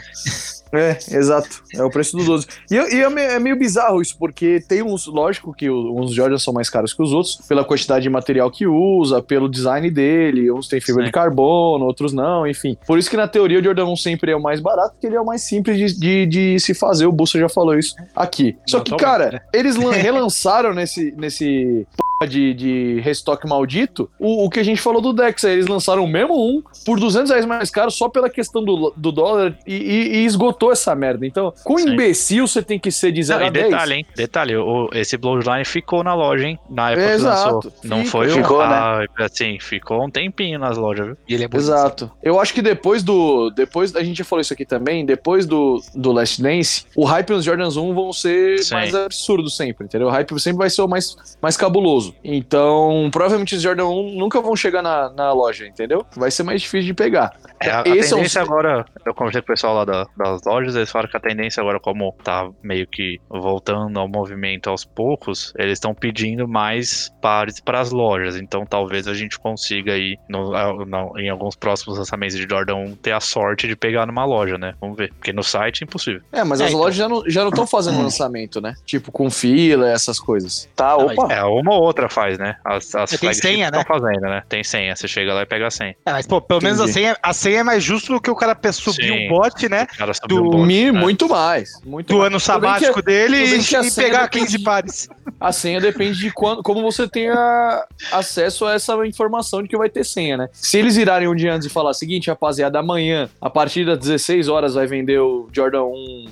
É, 0.74 0.98
exato. 1.12 1.64
É 1.76 1.84
o 1.84 1.90
preço 1.90 2.16
do 2.16 2.24
12. 2.24 2.48
E, 2.70 2.76
e 2.76 3.02
é, 3.02 3.40
meio 3.40 3.58
bizarro 3.58 4.02
isso, 4.02 4.18
porque 4.18 4.64
tem 4.68 4.82
uns, 4.82 5.06
lógico 5.06 5.54
que 5.54 5.70
uns 5.70 6.14
Jordans 6.14 6.44
são 6.44 6.54
mais 6.54 6.70
caros 6.70 6.94
que 6.94 7.02
os 7.02 7.12
outros, 7.12 7.36
pela 7.48 7.66
quantidade 7.66 8.04
de 8.04 8.10
material 8.10 8.50
que 8.50 8.66
usa, 8.66 9.22
pelo 9.22 9.50
design 9.50 9.90
dele, 9.92 10.52
uns 10.52 10.70
tem 10.70 10.80
fibra 10.80 11.04
Sim. 11.04 11.08
de 11.08 11.12
carbono, 11.12 11.86
outros 11.86 12.14
não, 12.14 12.48
enfim. 12.48 12.78
Por 12.88 12.98
isso 12.98 13.10
que 13.10 13.18
na 13.18 13.28
teoria 13.28 13.60
o 13.60 13.64
Jordan 13.64 13.86
1 13.86 13.96
sempre 13.98 14.32
é 14.32 14.36
o 14.36 14.42
mais 14.42 14.62
barato, 14.62 14.94
porque 14.94 15.08
ele 15.08 15.16
é 15.16 15.22
o 15.22 15.26
mais 15.26 15.42
simples 15.42 15.78
de, 15.78 16.00
de, 16.00 16.26
de 16.26 16.60
se 16.60 16.74
fazer, 16.74 17.06
o 17.06 17.12
Bussa 17.12 17.38
já 17.42 17.50
falou 17.50 17.78
isso 17.78 17.96
aqui. 18.16 18.58
Só 18.68 18.80
que, 18.80 18.96
cara, 18.96 19.44
eles 19.54 19.76
relançaram 19.76 20.74
nesse, 20.74 21.12
nesse 21.18 21.86
de, 22.26 22.54
de 22.54 23.00
restock 23.02 23.48
maldito, 23.48 24.10
o, 24.20 24.46
o 24.46 24.50
que 24.50 24.60
a 24.60 24.64
gente 24.64 24.82
falou 24.82 25.02
do 25.02 25.14
Dex, 25.14 25.44
eles 25.44 25.68
lançaram 25.68 26.04
o 26.04 26.08
mesmo 26.08 26.34
um 26.34 26.62
por 26.86 27.00
200 27.00 27.30
reais 27.30 27.46
mais 27.46 27.70
caro 27.70 27.92
só 27.92 28.10
pela 28.10 28.30
questão 28.30 28.64
do, 28.64 28.94
do 28.96 29.12
dólar 29.12 29.58
e, 29.66 29.74
e, 29.76 30.16
e 30.18 30.26
esgotou 30.26 30.72
essa 30.72 30.96
merda. 30.96 31.26
Então, 31.26 31.54
com 31.64 31.78
Sim. 31.78 31.90
imbecil 31.90 32.48
você 32.48 32.62
tem 32.62 32.80
que 32.80 32.92
ser 32.92 33.12
de 33.12 33.24
0 33.24 33.46
a 33.46 33.50
10. 33.50 33.66
Detalhe, 33.66 33.94
hein? 33.94 34.06
Detalhe, 34.16 34.56
o, 34.56 34.90
esse 34.94 35.18
Bloodline 35.18 35.66
ficou 35.66 36.04
na 36.04 36.14
loja, 36.14 36.48
hein? 36.48 36.60
Na 36.70 36.92
época 36.92 37.14
Exato. 37.14 37.42
que 37.42 37.54
lançou. 37.54 37.74
Não 37.84 37.98
Fica. 38.00 38.12
foi 38.12 38.30
ficou, 38.30 38.62
um, 38.62 38.70
né? 38.70 39.06
Assim, 39.20 39.58
ficou 39.60 40.06
um 40.06 40.10
tempinho 40.10 40.60
nas 40.60 40.78
lojas, 40.78 41.08
viu? 41.08 41.18
E 41.28 41.34
ele 41.34 41.46
é 41.46 41.50
Exato. 41.54 42.12
Eu 42.24 42.40
acho 42.40 42.54
que 42.54 42.62
depois 42.62 43.04
do. 43.04 43.50
Depois, 43.52 43.96
a 43.96 44.04
gente 44.04 44.18
já 44.18 44.24
falou 44.24 44.42
isso 44.42 44.54
aqui 44.54 44.66
também, 44.66 45.06
depois 45.06 45.46
do, 45.46 45.82
do 45.96 46.12
Last 46.12 46.42
Dance, 46.42 46.86
o 46.96 47.06
hype 47.06 47.30
nos 47.32 47.46
Jordans 47.46 47.78
1 47.78 47.94
vão 47.94 48.14
ser 48.14 48.60
Sim. 48.64 48.74
mais 48.74 48.96
absurdos 48.96 49.56
sempre, 49.56 49.86
entendeu? 49.86 50.08
O 50.08 50.12
hype 50.12 50.40
sempre 50.40 50.60
vai 50.60 50.70
ser 50.70 50.82
o 50.82 50.88
mais, 50.88 51.16
mais 51.42 51.58
cabuloso. 51.58 52.11
Então, 52.24 53.10
provavelmente 53.12 53.56
os 53.56 53.62
Jordan 53.62 53.86
1 53.86 54.18
nunca 54.18 54.42
vão 54.42 54.56
chegar 54.56 54.82
na, 54.82 55.10
na 55.10 55.34
loja, 55.34 55.68
entendeu? 55.68 56.06
Vai 56.16 56.32
ser 56.32 56.44
mais 56.44 56.62
difícil 56.62 56.88
de 56.88 56.94
pegar. 56.94 57.34
É, 57.60 57.70
a, 57.70 57.80
a 57.80 57.84
tendência 57.84 58.40
é 58.40 58.42
um... 58.42 58.46
agora, 58.46 58.86
eu 59.06 59.14
conversei 59.14 59.42
com 59.42 59.46
o 59.46 59.54
pessoal 59.54 59.76
lá 59.76 59.86
da, 59.86 60.08
das 60.18 60.44
lojas, 60.44 60.76
eles 60.76 60.90
falaram 60.90 61.10
que 61.10 61.18
a 61.18 61.20
tendência 61.20 61.62
agora, 61.62 61.80
como 61.80 62.16
tá 62.24 62.50
meio 62.64 62.88
que 62.88 63.20
voltando 63.30 64.00
ao 64.00 64.08
movimento 64.08 64.70
aos 64.70 64.84
poucos, 64.84 65.54
eles 65.58 65.74
estão 65.74 65.94
pedindo 65.94 66.48
mais 66.48 67.12
pares 67.22 67.60
para 67.60 67.80
as 67.80 67.92
lojas. 67.92 68.36
Então 68.36 68.66
talvez 68.66 69.08
a 69.08 69.14
gente 69.14 69.40
consiga 69.40 69.94
aí, 69.94 70.18
no, 70.28 70.52
no, 70.86 71.20
em 71.20 71.30
alguns 71.30 71.56
próximos 71.56 71.98
lançamentos 71.98 72.36
de 72.36 72.48
Jordan 72.50 72.76
1, 72.76 72.96
ter 72.96 73.12
a 73.12 73.20
sorte 73.20 73.68
de 73.68 73.76
pegar 73.76 74.06
numa 74.06 74.26
loja, 74.26 74.58
né? 74.58 74.74
Vamos 74.80 74.98
ver. 74.98 75.14
Porque 75.14 75.34
no 75.34 75.44
site 75.44 75.84
é 75.84 75.86
impossível. 75.86 76.22
É, 76.32 76.44
mas 76.44 76.60
é, 76.62 76.66
as 76.66 76.70
então... 76.72 76.82
lojas 76.82 76.98
já 76.98 77.10
não 77.10 77.20
estão 77.20 77.32
já 77.32 77.46
não 77.46 77.68
fazendo 77.68 77.98
lançamento, 78.02 78.62
né? 78.62 78.74
Tipo, 78.86 79.12
com 79.12 79.30
fila, 79.30 79.90
essas 79.90 80.20
coisas. 80.20 80.70
Tá, 80.76 80.96
opa. 80.96 81.32
É, 81.32 81.44
uma 81.44 81.74
ou 81.74 81.84
outra 81.84 82.01
faz, 82.10 82.38
né? 82.38 82.56
As, 82.64 82.94
as 82.96 83.12
tem 83.12 83.34
senha, 83.34 83.72
né? 83.72 83.84
fazendo, 83.88 84.22
né? 84.22 84.44
Tem 84.48 84.64
senha. 84.64 84.96
Você 84.96 85.08
chega 85.08 85.34
lá 85.34 85.42
e 85.42 85.46
pega 85.46 85.68
a 85.68 85.72
senha. 85.72 85.96
É, 86.06 86.12
mas, 86.12 86.28
pô, 86.28 86.42
pelo 86.42 86.60
Entendi. 86.60 86.74
menos 86.74 86.90
a 86.90 86.94
senha, 86.94 87.18
a 87.22 87.34
senha 87.34 87.60
é 87.60 87.64
mais 87.64 87.84
justo 87.84 88.14
do 88.14 88.22
que 88.22 88.30
o 88.30 88.36
cara 88.36 88.56
subir 88.72 89.08
Sim, 89.08 89.28
o 89.28 89.30
bot, 89.30 89.70
né? 89.70 89.88
O 90.24 90.28
do, 90.28 90.44
um 90.44 90.50
bot, 90.50 90.68
né? 90.68 90.92
Muito 90.92 91.28
mais. 91.28 91.82
Muito 91.86 92.08
do 92.08 92.20
mais. 92.20 92.28
ano 92.28 92.40
sabático 92.40 92.96
que, 92.96 93.06
dele 93.06 93.38
e, 93.38 93.92
pegar 93.96 94.28
15 94.28 94.60
pares. 94.60 95.10
A 95.40 95.52
senha 95.52 95.82
depende 95.82 96.20
de 96.20 96.32
quando, 96.32 96.62
como 96.62 96.82
você 96.82 97.08
tenha 97.08 97.86
acesso 98.12 98.66
a 98.66 98.74
essa 98.74 98.96
informação 99.06 99.62
de 99.62 99.68
que 99.68 99.78
vai 99.78 99.90
ter 99.90 100.04
senha, 100.04 100.38
né? 100.38 100.50
Se 100.54 100.78
eles 100.78 100.98
irarem 100.98 101.28
um 101.28 101.36
dia 101.36 101.54
antes 101.54 101.68
e 101.68 101.70
falar, 101.70 101.94
seguinte, 101.94 102.30
rapaziada, 102.30 102.80
amanhã, 102.80 103.30
a 103.40 103.50
partir 103.50 103.86
das 103.86 103.98
16 103.98 104.48
horas, 104.48 104.76
vai 104.76 104.86
vender 104.86 105.20
o 105.20 105.48
Jordan 105.52 105.84
1 105.84 106.26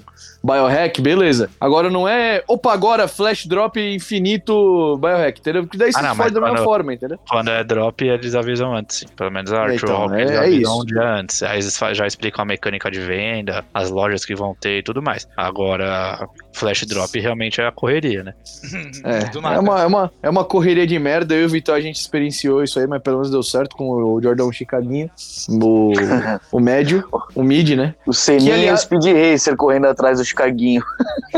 Biohack, 0.43 1.01
beleza. 1.01 1.49
Agora 1.59 1.89
não 1.89 2.07
é, 2.07 2.43
opa, 2.47 2.71
agora 2.71 3.07
flash 3.07 3.45
drop 3.45 3.79
infinito 3.79 4.97
Biohack, 4.97 5.39
entendeu? 5.39 5.59
Porque 5.63 5.78
daí 5.78 5.89
ah, 5.89 6.00
você 6.00 6.06
ah, 6.06 6.16
faz 6.16 6.32
da 6.32 6.42
mesma 6.42 6.58
forma, 6.60 6.94
entendeu? 6.94 7.20
Quando 7.30 7.50
é 7.50 7.63
drop, 7.63 8.04
eles 8.04 8.36
avisam 8.36 8.75
antes. 8.75 9.04
Pelo 9.16 9.32
menos 9.32 9.51
a 9.51 9.62
Arthur 9.62 9.75
então, 9.75 10.16
é, 10.16 10.22
eles 10.22 10.32
é 10.32 10.38
avisam 10.38 10.60
isso. 10.60 10.82
um 10.82 10.86
dia 10.86 11.04
antes. 11.04 11.44
Aí 11.44 11.60
eles 11.60 11.80
já 11.94 12.08
explicam 12.08 12.44
a 12.44 12.46
mecânica 12.46 12.89
de 12.89 13.00
venda, 13.00 13.63
as 13.74 13.89
lojas 13.89 14.25
que 14.25 14.36
vão 14.36 14.56
ter 14.60 14.80
e 14.80 14.84
tudo 14.84 15.01
mais. 15.01 15.28
Agora, 15.36 16.28
flash 16.54 16.86
drop 16.86 17.18
realmente 17.20 17.62
é 17.62 17.68
a 17.68 17.72
correria, 17.72 18.24
né? 18.24 18.34
É, 19.04 19.36
é, 19.36 19.60
uma, 19.60 19.82
é, 19.82 19.86
uma, 19.86 20.12
é 20.24 20.30
uma 20.30 20.44
correria 20.44 20.86
de 20.86 20.98
merda. 21.00 21.34
Eu 21.34 21.44
e 21.44 21.46
o 21.46 21.50
Vitor, 21.50 21.75
a 21.75 21.82
gente 21.82 21.96
experienciou 21.96 22.63
isso 22.63 22.80
aí, 22.80 22.88
mas 22.88 23.01
pelo 23.01 23.18
menos 23.18 23.32
deu 23.32 23.42
certo 23.42 23.75
com 23.75 23.89
o 23.89 24.22
Jordan 24.22 24.51
Chicaguinho, 24.51 25.10
o, 25.50 25.94
o 26.51 26.60
médio, 26.60 27.08
o 27.36 27.44
mid, 27.44 27.72
né? 27.72 27.96
O 28.06 28.13
Seninha 28.13 28.58
e 28.58 28.72
o 28.72 28.78
Speed 28.78 29.06
Racer 29.06 29.56
correndo 29.56 29.88
atrás 29.88 30.20
do 30.20 30.25
Chicaguinho. 30.25 30.84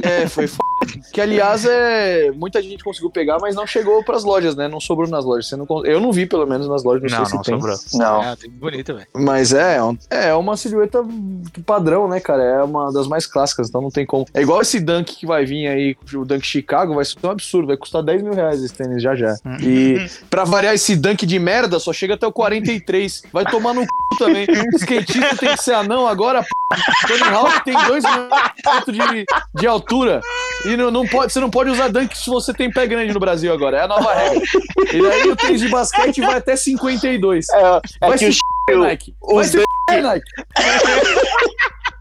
É, 0.01 0.27
foi 0.27 0.45
f... 0.45 0.57
Que, 1.11 1.21
aliás, 1.21 1.65
é... 1.65 2.31
muita 2.31 2.61
gente 2.61 2.83
conseguiu 2.83 3.09
pegar, 3.09 3.37
mas 3.39 3.55
não 3.55 3.67
chegou 3.67 4.03
pras 4.03 4.23
lojas, 4.23 4.55
né? 4.55 4.67
Não 4.67 4.79
sobrou 4.79 5.09
nas 5.09 5.25
lojas. 5.25 5.47
Você 5.47 5.55
não... 5.55 5.65
Eu 5.85 5.99
não 5.99 6.11
vi, 6.11 6.25
pelo 6.25 6.45
menos, 6.45 6.67
nas 6.67 6.83
lojas. 6.83 7.11
Não, 7.11 7.19
não 7.19 7.25
sei 7.25 7.37
não 7.37 7.43
se 7.43 7.51
sobrou. 7.51 7.77
tem. 7.77 7.99
Não. 7.99 8.23
É, 8.23 8.35
tem 8.35 8.49
bonito, 8.49 8.93
velho. 8.93 9.07
Mas 9.13 9.53
é, 9.53 9.77
é, 10.09 10.29
é 10.29 10.35
uma 10.35 10.55
silhueta 10.57 11.03
padrão, 11.65 12.07
né, 12.07 12.19
cara? 12.19 12.43
É 12.43 12.63
uma 12.63 12.91
das 12.91 13.07
mais 13.07 13.25
clássicas, 13.25 13.69
então 13.69 13.81
não 13.81 13.91
tem 13.91 14.05
como. 14.05 14.25
É 14.33 14.41
igual 14.41 14.61
esse 14.61 14.79
Dunk 14.79 15.15
que 15.15 15.25
vai 15.25 15.45
vir 15.45 15.67
aí, 15.67 15.97
o 16.13 16.25
Dunk 16.25 16.45
Chicago, 16.45 16.95
vai 16.95 17.05
ser 17.05 17.17
um 17.23 17.29
absurdo. 17.29 17.67
Vai 17.67 17.77
custar 17.77 18.03
10 18.03 18.21
mil 18.21 18.33
reais 18.33 18.63
esse 18.63 18.73
tênis 18.73 19.01
já 19.01 19.15
já. 19.15 19.35
Hum. 19.45 19.57
E 19.61 20.09
pra 20.29 20.43
variar 20.43 20.73
esse 20.73 20.95
Dunk 20.95 21.25
de 21.25 21.39
merda, 21.39 21.79
só 21.79 21.91
chega 21.93 22.15
até 22.15 22.25
o 22.25 22.31
43. 22.31 23.23
Vai 23.31 23.45
tomar 23.45 23.73
no 23.73 23.81
c 23.81 23.87
também. 24.17 24.45
O 24.73 24.77
skatista 24.77 25.35
tem 25.37 25.55
que 25.55 25.63
ser 25.63 25.73
anão 25.73 26.07
agora, 26.07 26.43
p... 26.43 26.49
Tony 27.07 27.23
Hawk 27.23 27.63
tem 27.63 27.73
2 27.73 28.03
metros 28.03 28.95
de, 28.95 29.25
de 29.55 29.67
altura. 29.67 30.21
E 30.65 30.77
não, 30.77 30.91
não 30.91 31.07
pode, 31.07 31.33
você 31.33 31.39
não 31.39 31.49
pode 31.49 31.69
usar 31.69 31.87
dunk 31.87 32.17
se 32.17 32.29
você 32.29 32.53
tem 32.53 32.71
pé 32.71 32.87
grande 32.87 33.13
no 33.13 33.19
Brasil 33.19 33.51
agora. 33.53 33.77
É 33.77 33.81
a 33.83 33.87
nova 33.87 34.13
regra. 34.13 34.41
E 34.93 35.01
daí 35.01 35.29
o 35.29 35.35
tênis 35.35 35.61
de 35.61 35.69
basquete 35.69 36.21
vai 36.21 36.37
até 36.37 36.55
52. 36.55 37.49
É, 37.49 37.59
é 38.01 38.07
vai 38.07 38.17
que 38.17 38.31
se 38.31 38.39
o 38.69 38.77
Nike. 38.77 39.13
Os 39.21 39.51
vai 39.53 39.65
dunk... 39.91 40.01
Nike. 40.01 40.31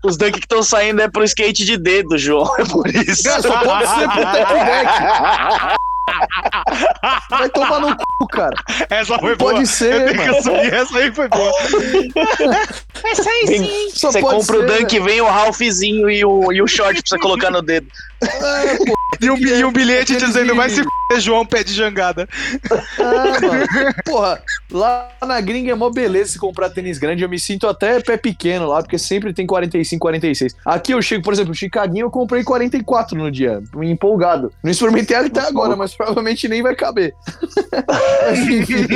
Os 0.02 0.16
dunk 0.16 0.32
que 0.32 0.46
estão 0.46 0.62
saindo 0.62 1.02
é 1.02 1.08
pro 1.08 1.24
skate 1.24 1.64
de 1.64 1.76
dedo, 1.76 2.16
João. 2.16 2.50
É 2.58 2.64
por 2.64 2.86
isso. 2.88 3.22
Cara, 3.22 3.42
só 3.42 3.58
pode 3.62 3.86
ser 3.86 4.08
pro 4.08 4.24
deck. 4.24 5.76
Vai 7.30 7.48
tomar 7.50 7.80
no 7.80 7.96
cu, 7.96 8.26
cara. 8.28 8.56
Essa 8.88 9.18
foi 9.18 9.36
boa. 9.36 9.52
Pode 9.52 9.66
ser, 9.66 10.14
mano. 10.14 10.36
Essa 10.72 10.98
aí 10.98 11.12
foi 11.12 11.28
boa. 11.28 11.52
Essa 13.04 13.30
aí 13.30 13.46
sim. 13.46 13.90
Você 13.94 14.20
compra 14.20 14.42
ser, 14.42 14.64
o 14.64 14.66
Dunk, 14.66 15.00
vem 15.00 15.20
o 15.20 15.26
Ralphzinho 15.26 16.10
e 16.10 16.24
o, 16.24 16.52
e 16.52 16.62
o 16.62 16.66
short 16.66 17.00
pra 17.00 17.08
você 17.08 17.18
colocar 17.18 17.50
no 17.50 17.62
dedo. 17.62 17.86
É, 18.22 18.76
pô, 18.76 18.94
e, 19.20 19.30
um, 19.30 19.36
e 19.36 19.64
um 19.64 19.72
bilhete 19.72 20.16
dizendo, 20.16 20.54
vai 20.54 20.68
se 20.70 20.80
f***, 20.80 21.20
João 21.20 21.44
pé 21.44 21.64
de 21.64 21.72
jangada. 21.72 22.28
Ah, 22.98 23.40
mano. 23.40 23.94
Porra, 24.04 24.42
lá 24.70 25.08
na 25.26 25.40
gringa 25.40 25.72
é 25.72 25.74
mó 25.74 25.90
beleza 25.90 26.32
se 26.32 26.38
comprar 26.38 26.70
tênis 26.70 26.98
grande. 26.98 27.22
Eu 27.22 27.28
me 27.28 27.38
sinto 27.38 27.66
até 27.66 28.00
pé 28.00 28.16
pequeno 28.16 28.66
lá, 28.68 28.82
porque 28.82 28.98
sempre 28.98 29.32
tem 29.32 29.46
45, 29.46 30.00
46. 30.00 30.56
Aqui 30.64 30.92
eu 30.92 31.02
chego, 31.02 31.24
por 31.24 31.32
exemplo, 31.32 31.54
Chicaguinho 31.54 32.06
eu 32.06 32.10
comprei 32.10 32.44
44 32.44 33.16
no 33.16 33.30
dia, 33.30 33.62
empolgado. 33.82 34.52
Não 34.62 34.70
experimentei 34.70 35.16
até 35.16 35.40
agora, 35.40 35.74
mas 35.74 35.94
provavelmente 35.94 36.48
nem 36.48 36.62
vai 36.62 36.74
caber. 36.74 37.14
mas, 38.26 38.38
enfim, 38.48 38.86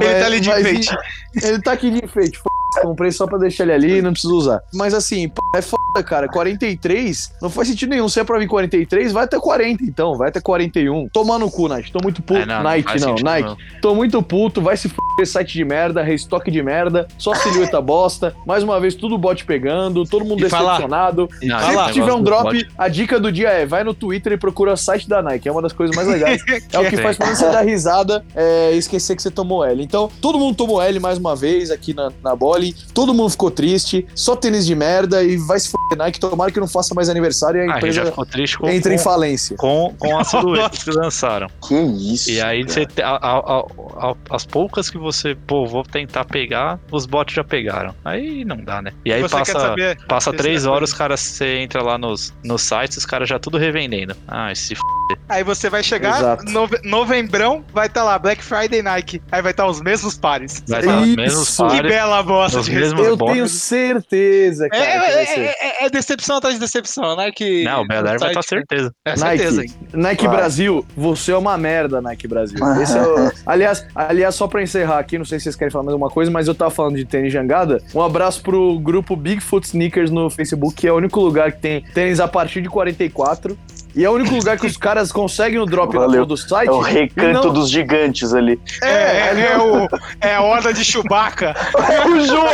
ele 0.00 0.20
tá 0.20 0.26
ali 0.26 0.40
de 0.40 0.50
enfeite. 0.50 0.96
Ele 1.42 1.60
tá 1.60 1.72
aqui 1.72 1.90
de 1.90 2.04
enfeite. 2.04 2.38
Comprei 2.82 3.10
só 3.10 3.26
pra 3.26 3.38
deixar 3.38 3.64
ele 3.64 3.72
ali 3.72 3.98
e 3.98 4.02
não 4.02 4.12
preciso 4.12 4.36
usar. 4.36 4.62
Mas 4.72 4.94
assim, 4.94 5.30
é 5.54 5.62
foda, 5.62 6.02
cara. 6.04 6.28
43 6.28 7.34
não 7.42 7.50
faz 7.50 7.68
sentido 7.68 7.90
nenhum. 7.90 8.08
Se 8.08 8.20
é 8.20 8.24
pra 8.24 8.38
vir 8.38 8.46
43, 8.46 9.12
vai 9.12 9.24
até 9.24 9.38
40, 9.38 9.84
então. 9.84 10.16
Vai 10.16 10.28
até 10.28 10.40
41. 10.40 11.08
Tomar 11.08 11.38
no 11.38 11.50
cu, 11.50 11.68
Nike. 11.68 11.90
Tô 11.90 11.98
muito 12.02 12.22
puto. 12.22 12.40
É, 12.40 12.46
não, 12.46 12.62
Nike, 12.62 13.00
não, 13.00 13.14
não 13.14 13.22
Nike. 13.22 13.48
Não. 13.48 13.56
Tô 13.80 13.94
muito 13.94 14.22
puto. 14.22 14.60
Vai 14.60 14.76
se 14.76 14.88
f***, 14.88 15.26
site 15.26 15.52
de 15.52 15.64
merda, 15.64 16.02
restock 16.02 16.50
de 16.50 16.62
merda, 16.62 17.08
só 17.18 17.34
silhueta 17.34 17.80
bosta. 17.82 18.34
Mais 18.46 18.62
uma 18.62 18.78
vez, 18.80 18.94
tudo 18.94 19.18
bot 19.18 19.44
pegando, 19.44 20.04
todo 20.04 20.24
mundo 20.24 20.40
e 20.40 20.42
decepcionado. 20.42 21.28
Fala. 21.48 21.88
Se 21.88 21.94
tiver 21.94 22.12
um 22.12 22.22
drop, 22.22 22.68
a 22.78 22.88
dica 22.88 23.18
do 23.18 23.32
dia 23.32 23.50
é: 23.50 23.66
vai 23.66 23.82
no 23.82 23.94
Twitter 23.94 24.34
e 24.34 24.36
procura 24.36 24.72
o 24.72 24.76
site 24.76 25.08
da 25.08 25.22
Nike. 25.22 25.48
É 25.48 25.52
uma 25.52 25.62
das 25.62 25.72
coisas 25.72 25.94
mais 25.94 26.06
legais. 26.08 26.42
é 26.72 26.78
o 26.78 26.88
que 26.88 26.96
faz 26.96 27.16
pra 27.16 27.34
você 27.34 27.50
dar 27.50 27.62
risada 27.62 28.24
é, 28.34 28.72
e 28.74 28.78
esquecer 28.78 29.16
que 29.16 29.22
você 29.22 29.30
tomou 29.30 29.64
L. 29.64 29.82
Então, 29.82 30.10
todo 30.20 30.38
mundo 30.38 30.56
tomou 30.56 30.80
L 30.80 30.98
mais 31.00 31.18
uma 31.18 31.34
vez 31.34 31.70
aqui 31.70 31.92
na, 31.92 32.12
na 32.22 32.36
bola 32.36 32.59
todo 32.94 33.12
mundo 33.14 33.30
ficou 33.30 33.50
triste, 33.50 34.06
só 34.14 34.36
tênis 34.36 34.66
de 34.66 34.74
merda 34.74 35.22
e 35.22 35.36
vai 35.36 35.58
se 35.58 35.70
foder 35.70 35.98
Nike, 35.98 36.20
tomara 36.20 36.50
que 36.50 36.60
não 36.60 36.68
faça 36.68 36.94
mais 36.94 37.08
aniversário 37.08 37.62
e 37.62 37.68
a 37.68 37.74
ah, 37.74 37.76
empresa 37.76 38.06
ficou 38.06 38.26
triste 38.26 38.58
com, 38.58 38.68
entra 38.68 38.90
com, 38.90 38.96
em 38.96 38.98
falência. 38.98 39.56
Com, 39.56 39.94
com 39.98 40.16
a 40.18 40.24
silhueta 40.24 40.76
que 40.76 40.90
lançaram. 40.90 41.48
Que 41.66 41.74
isso. 41.74 42.30
E 42.30 42.40
aí 42.40 42.62
você, 42.62 42.86
a, 43.02 43.10
a, 43.10 43.60
a, 43.60 44.14
as 44.30 44.46
poucas 44.46 44.88
que 44.88 44.98
você, 44.98 45.34
pô, 45.34 45.66
vou 45.66 45.82
tentar 45.82 46.24
pegar, 46.24 46.78
os 46.90 47.06
bots 47.06 47.34
já 47.34 47.44
pegaram. 47.44 47.94
Aí 48.04 48.44
não 48.44 48.56
dá, 48.56 48.80
né? 48.80 48.92
E 49.04 49.12
aí 49.12 49.20
você 49.20 49.36
passa, 49.36 49.52
saber, 49.52 49.98
passa 50.06 50.32
três 50.32 50.66
horas, 50.66 50.90
os 50.90 50.96
caras, 50.96 51.20
você 51.20 51.58
entra 51.58 51.82
lá 51.82 51.98
nos, 51.98 52.34
nos 52.44 52.62
sites, 52.62 52.96
os 52.98 53.06
caras 53.06 53.28
já 53.28 53.38
tudo 53.38 53.58
revendendo. 53.58 54.16
Ah, 54.26 54.52
esse 54.52 54.74
f... 54.74 54.82
Aí 55.28 55.42
você 55.42 55.68
vai 55.68 55.82
chegar, 55.82 56.38
nove, 56.44 56.78
novembrão, 56.84 57.64
vai 57.72 57.86
estar 57.86 58.00
tá 58.00 58.06
lá, 58.06 58.18
Black 58.18 58.42
Friday 58.42 58.82
Nike. 58.82 59.22
Aí 59.30 59.42
vai 59.42 59.52
estar 59.52 59.64
tá 59.64 59.68
os 59.68 59.80
mesmos 59.80 60.16
pares. 60.16 60.62
Vai 60.68 60.80
estar 60.80 60.92
tá 60.92 61.00
os 61.00 61.16
mesmos 61.16 61.56
pares. 61.56 61.80
Que 61.80 61.88
bela 61.88 62.22
bosta 62.22 62.49
de 62.50 63.02
Eu 63.02 63.16
tenho 63.16 63.48
certeza, 63.48 64.68
cara. 64.68 64.84
É, 64.84 65.24
é, 65.24 65.44
é, 65.46 65.86
é, 65.86 65.90
decepção 65.90 66.36
atrás 66.36 66.54
de 66.54 66.60
decepção, 66.60 67.16
Nike. 67.16 67.64
Não, 67.64 67.82
o 67.82 67.86
Beller 67.86 68.18
vai 68.18 68.30
estar 68.30 68.42
certeza. 68.42 68.92
É 69.04 69.16
certeza. 69.16 69.62
Nike, 69.62 69.74
Nike 69.92 70.28
Brasil, 70.28 70.86
você 70.96 71.32
é 71.32 71.36
uma 71.36 71.56
merda, 71.56 72.00
Nike 72.00 72.26
Brasil. 72.26 72.58
O... 72.60 73.30
aliás, 73.46 73.86
aliás, 73.94 74.34
só 74.34 74.46
pra 74.46 74.62
encerrar 74.62 74.98
aqui, 74.98 75.18
não 75.18 75.24
sei 75.24 75.38
se 75.38 75.44
vocês 75.44 75.56
querem 75.56 75.70
falar 75.70 75.84
mais 75.84 75.92
alguma 75.92 76.10
coisa, 76.10 76.30
mas 76.30 76.48
eu 76.48 76.54
tava 76.54 76.70
falando 76.70 76.96
de 76.96 77.04
tênis 77.04 77.32
jangada. 77.32 77.82
Um 77.94 78.02
abraço 78.02 78.42
pro 78.42 78.78
grupo 78.78 79.16
Bigfoot 79.16 79.66
Sneakers 79.66 80.10
no 80.10 80.30
Facebook, 80.30 80.74
que 80.74 80.86
é 80.86 80.92
o 80.92 80.96
único 80.96 81.20
lugar 81.20 81.52
que 81.52 81.60
tem 81.60 81.82
tênis 81.94 82.20
a 82.20 82.28
partir 82.28 82.62
de 82.62 82.68
44. 82.68 83.58
E 83.94 84.04
é 84.04 84.10
o 84.10 84.12
único 84.12 84.34
lugar 84.34 84.58
que 84.58 84.66
os 84.66 84.76
caras 84.76 85.10
conseguem 85.10 85.58
o 85.58 85.66
drop 85.66 85.94
Valeu. 85.96 86.24
do 86.24 86.36
site. 86.36 86.68
É 86.68 86.72
o 86.72 86.80
recanto 86.80 87.48
não... 87.48 87.52
dos 87.52 87.68
gigantes 87.68 88.32
ali. 88.32 88.60
É, 88.82 88.88
é, 88.88 89.50
é, 89.52 89.58
o, 89.58 89.88
é 90.20 90.34
a 90.34 90.42
horda 90.42 90.72
de 90.72 90.84
Chewbacca. 90.84 91.54
É 91.90 92.06
o 92.06 92.24
João 92.24 92.46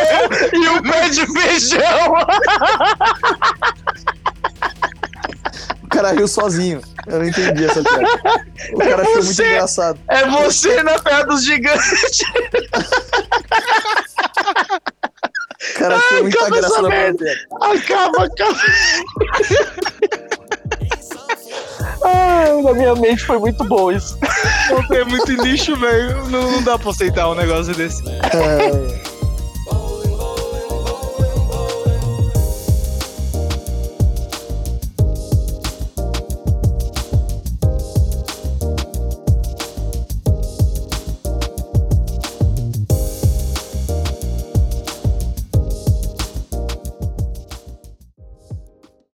e 0.52 0.68
o 0.68 0.82
pé 0.82 1.08
de 1.10 1.26
feijão. 1.26 2.14
o 5.82 5.88
cara 5.88 6.12
riu 6.12 6.26
sozinho. 6.26 6.80
Eu 7.06 7.18
não 7.20 7.26
entendi 7.26 7.64
essa 7.64 7.82
piada. 7.82 8.46
O 8.72 8.78
cara 8.78 9.02
achou 9.02 9.22
muito 9.22 9.42
engraçado. 9.42 9.98
É 10.08 10.26
você 10.26 10.82
na 10.82 10.98
terra 10.98 11.22
dos 11.24 11.44
gigantes. 11.44 12.22
O 15.70 15.78
cara 15.78 15.96
achou 15.96 16.82
na 16.82 16.88
merda. 16.88 17.24
Acaba, 17.60 18.24
acaba. 18.24 18.58
Minha 22.76 22.94
mente 22.94 23.24
foi 23.24 23.38
muito 23.38 23.64
bom 23.64 23.90
isso. 23.90 24.18
É 24.92 25.04
muito 25.04 25.32
lixo, 25.42 25.76
velho. 25.76 26.28
Não, 26.28 26.52
não 26.52 26.62
dá 26.62 26.78
pra 26.78 26.90
aceitar 26.90 27.28
um 27.30 27.34
negócio 27.34 27.74
desse. 27.74 28.02
É. 28.08 29.05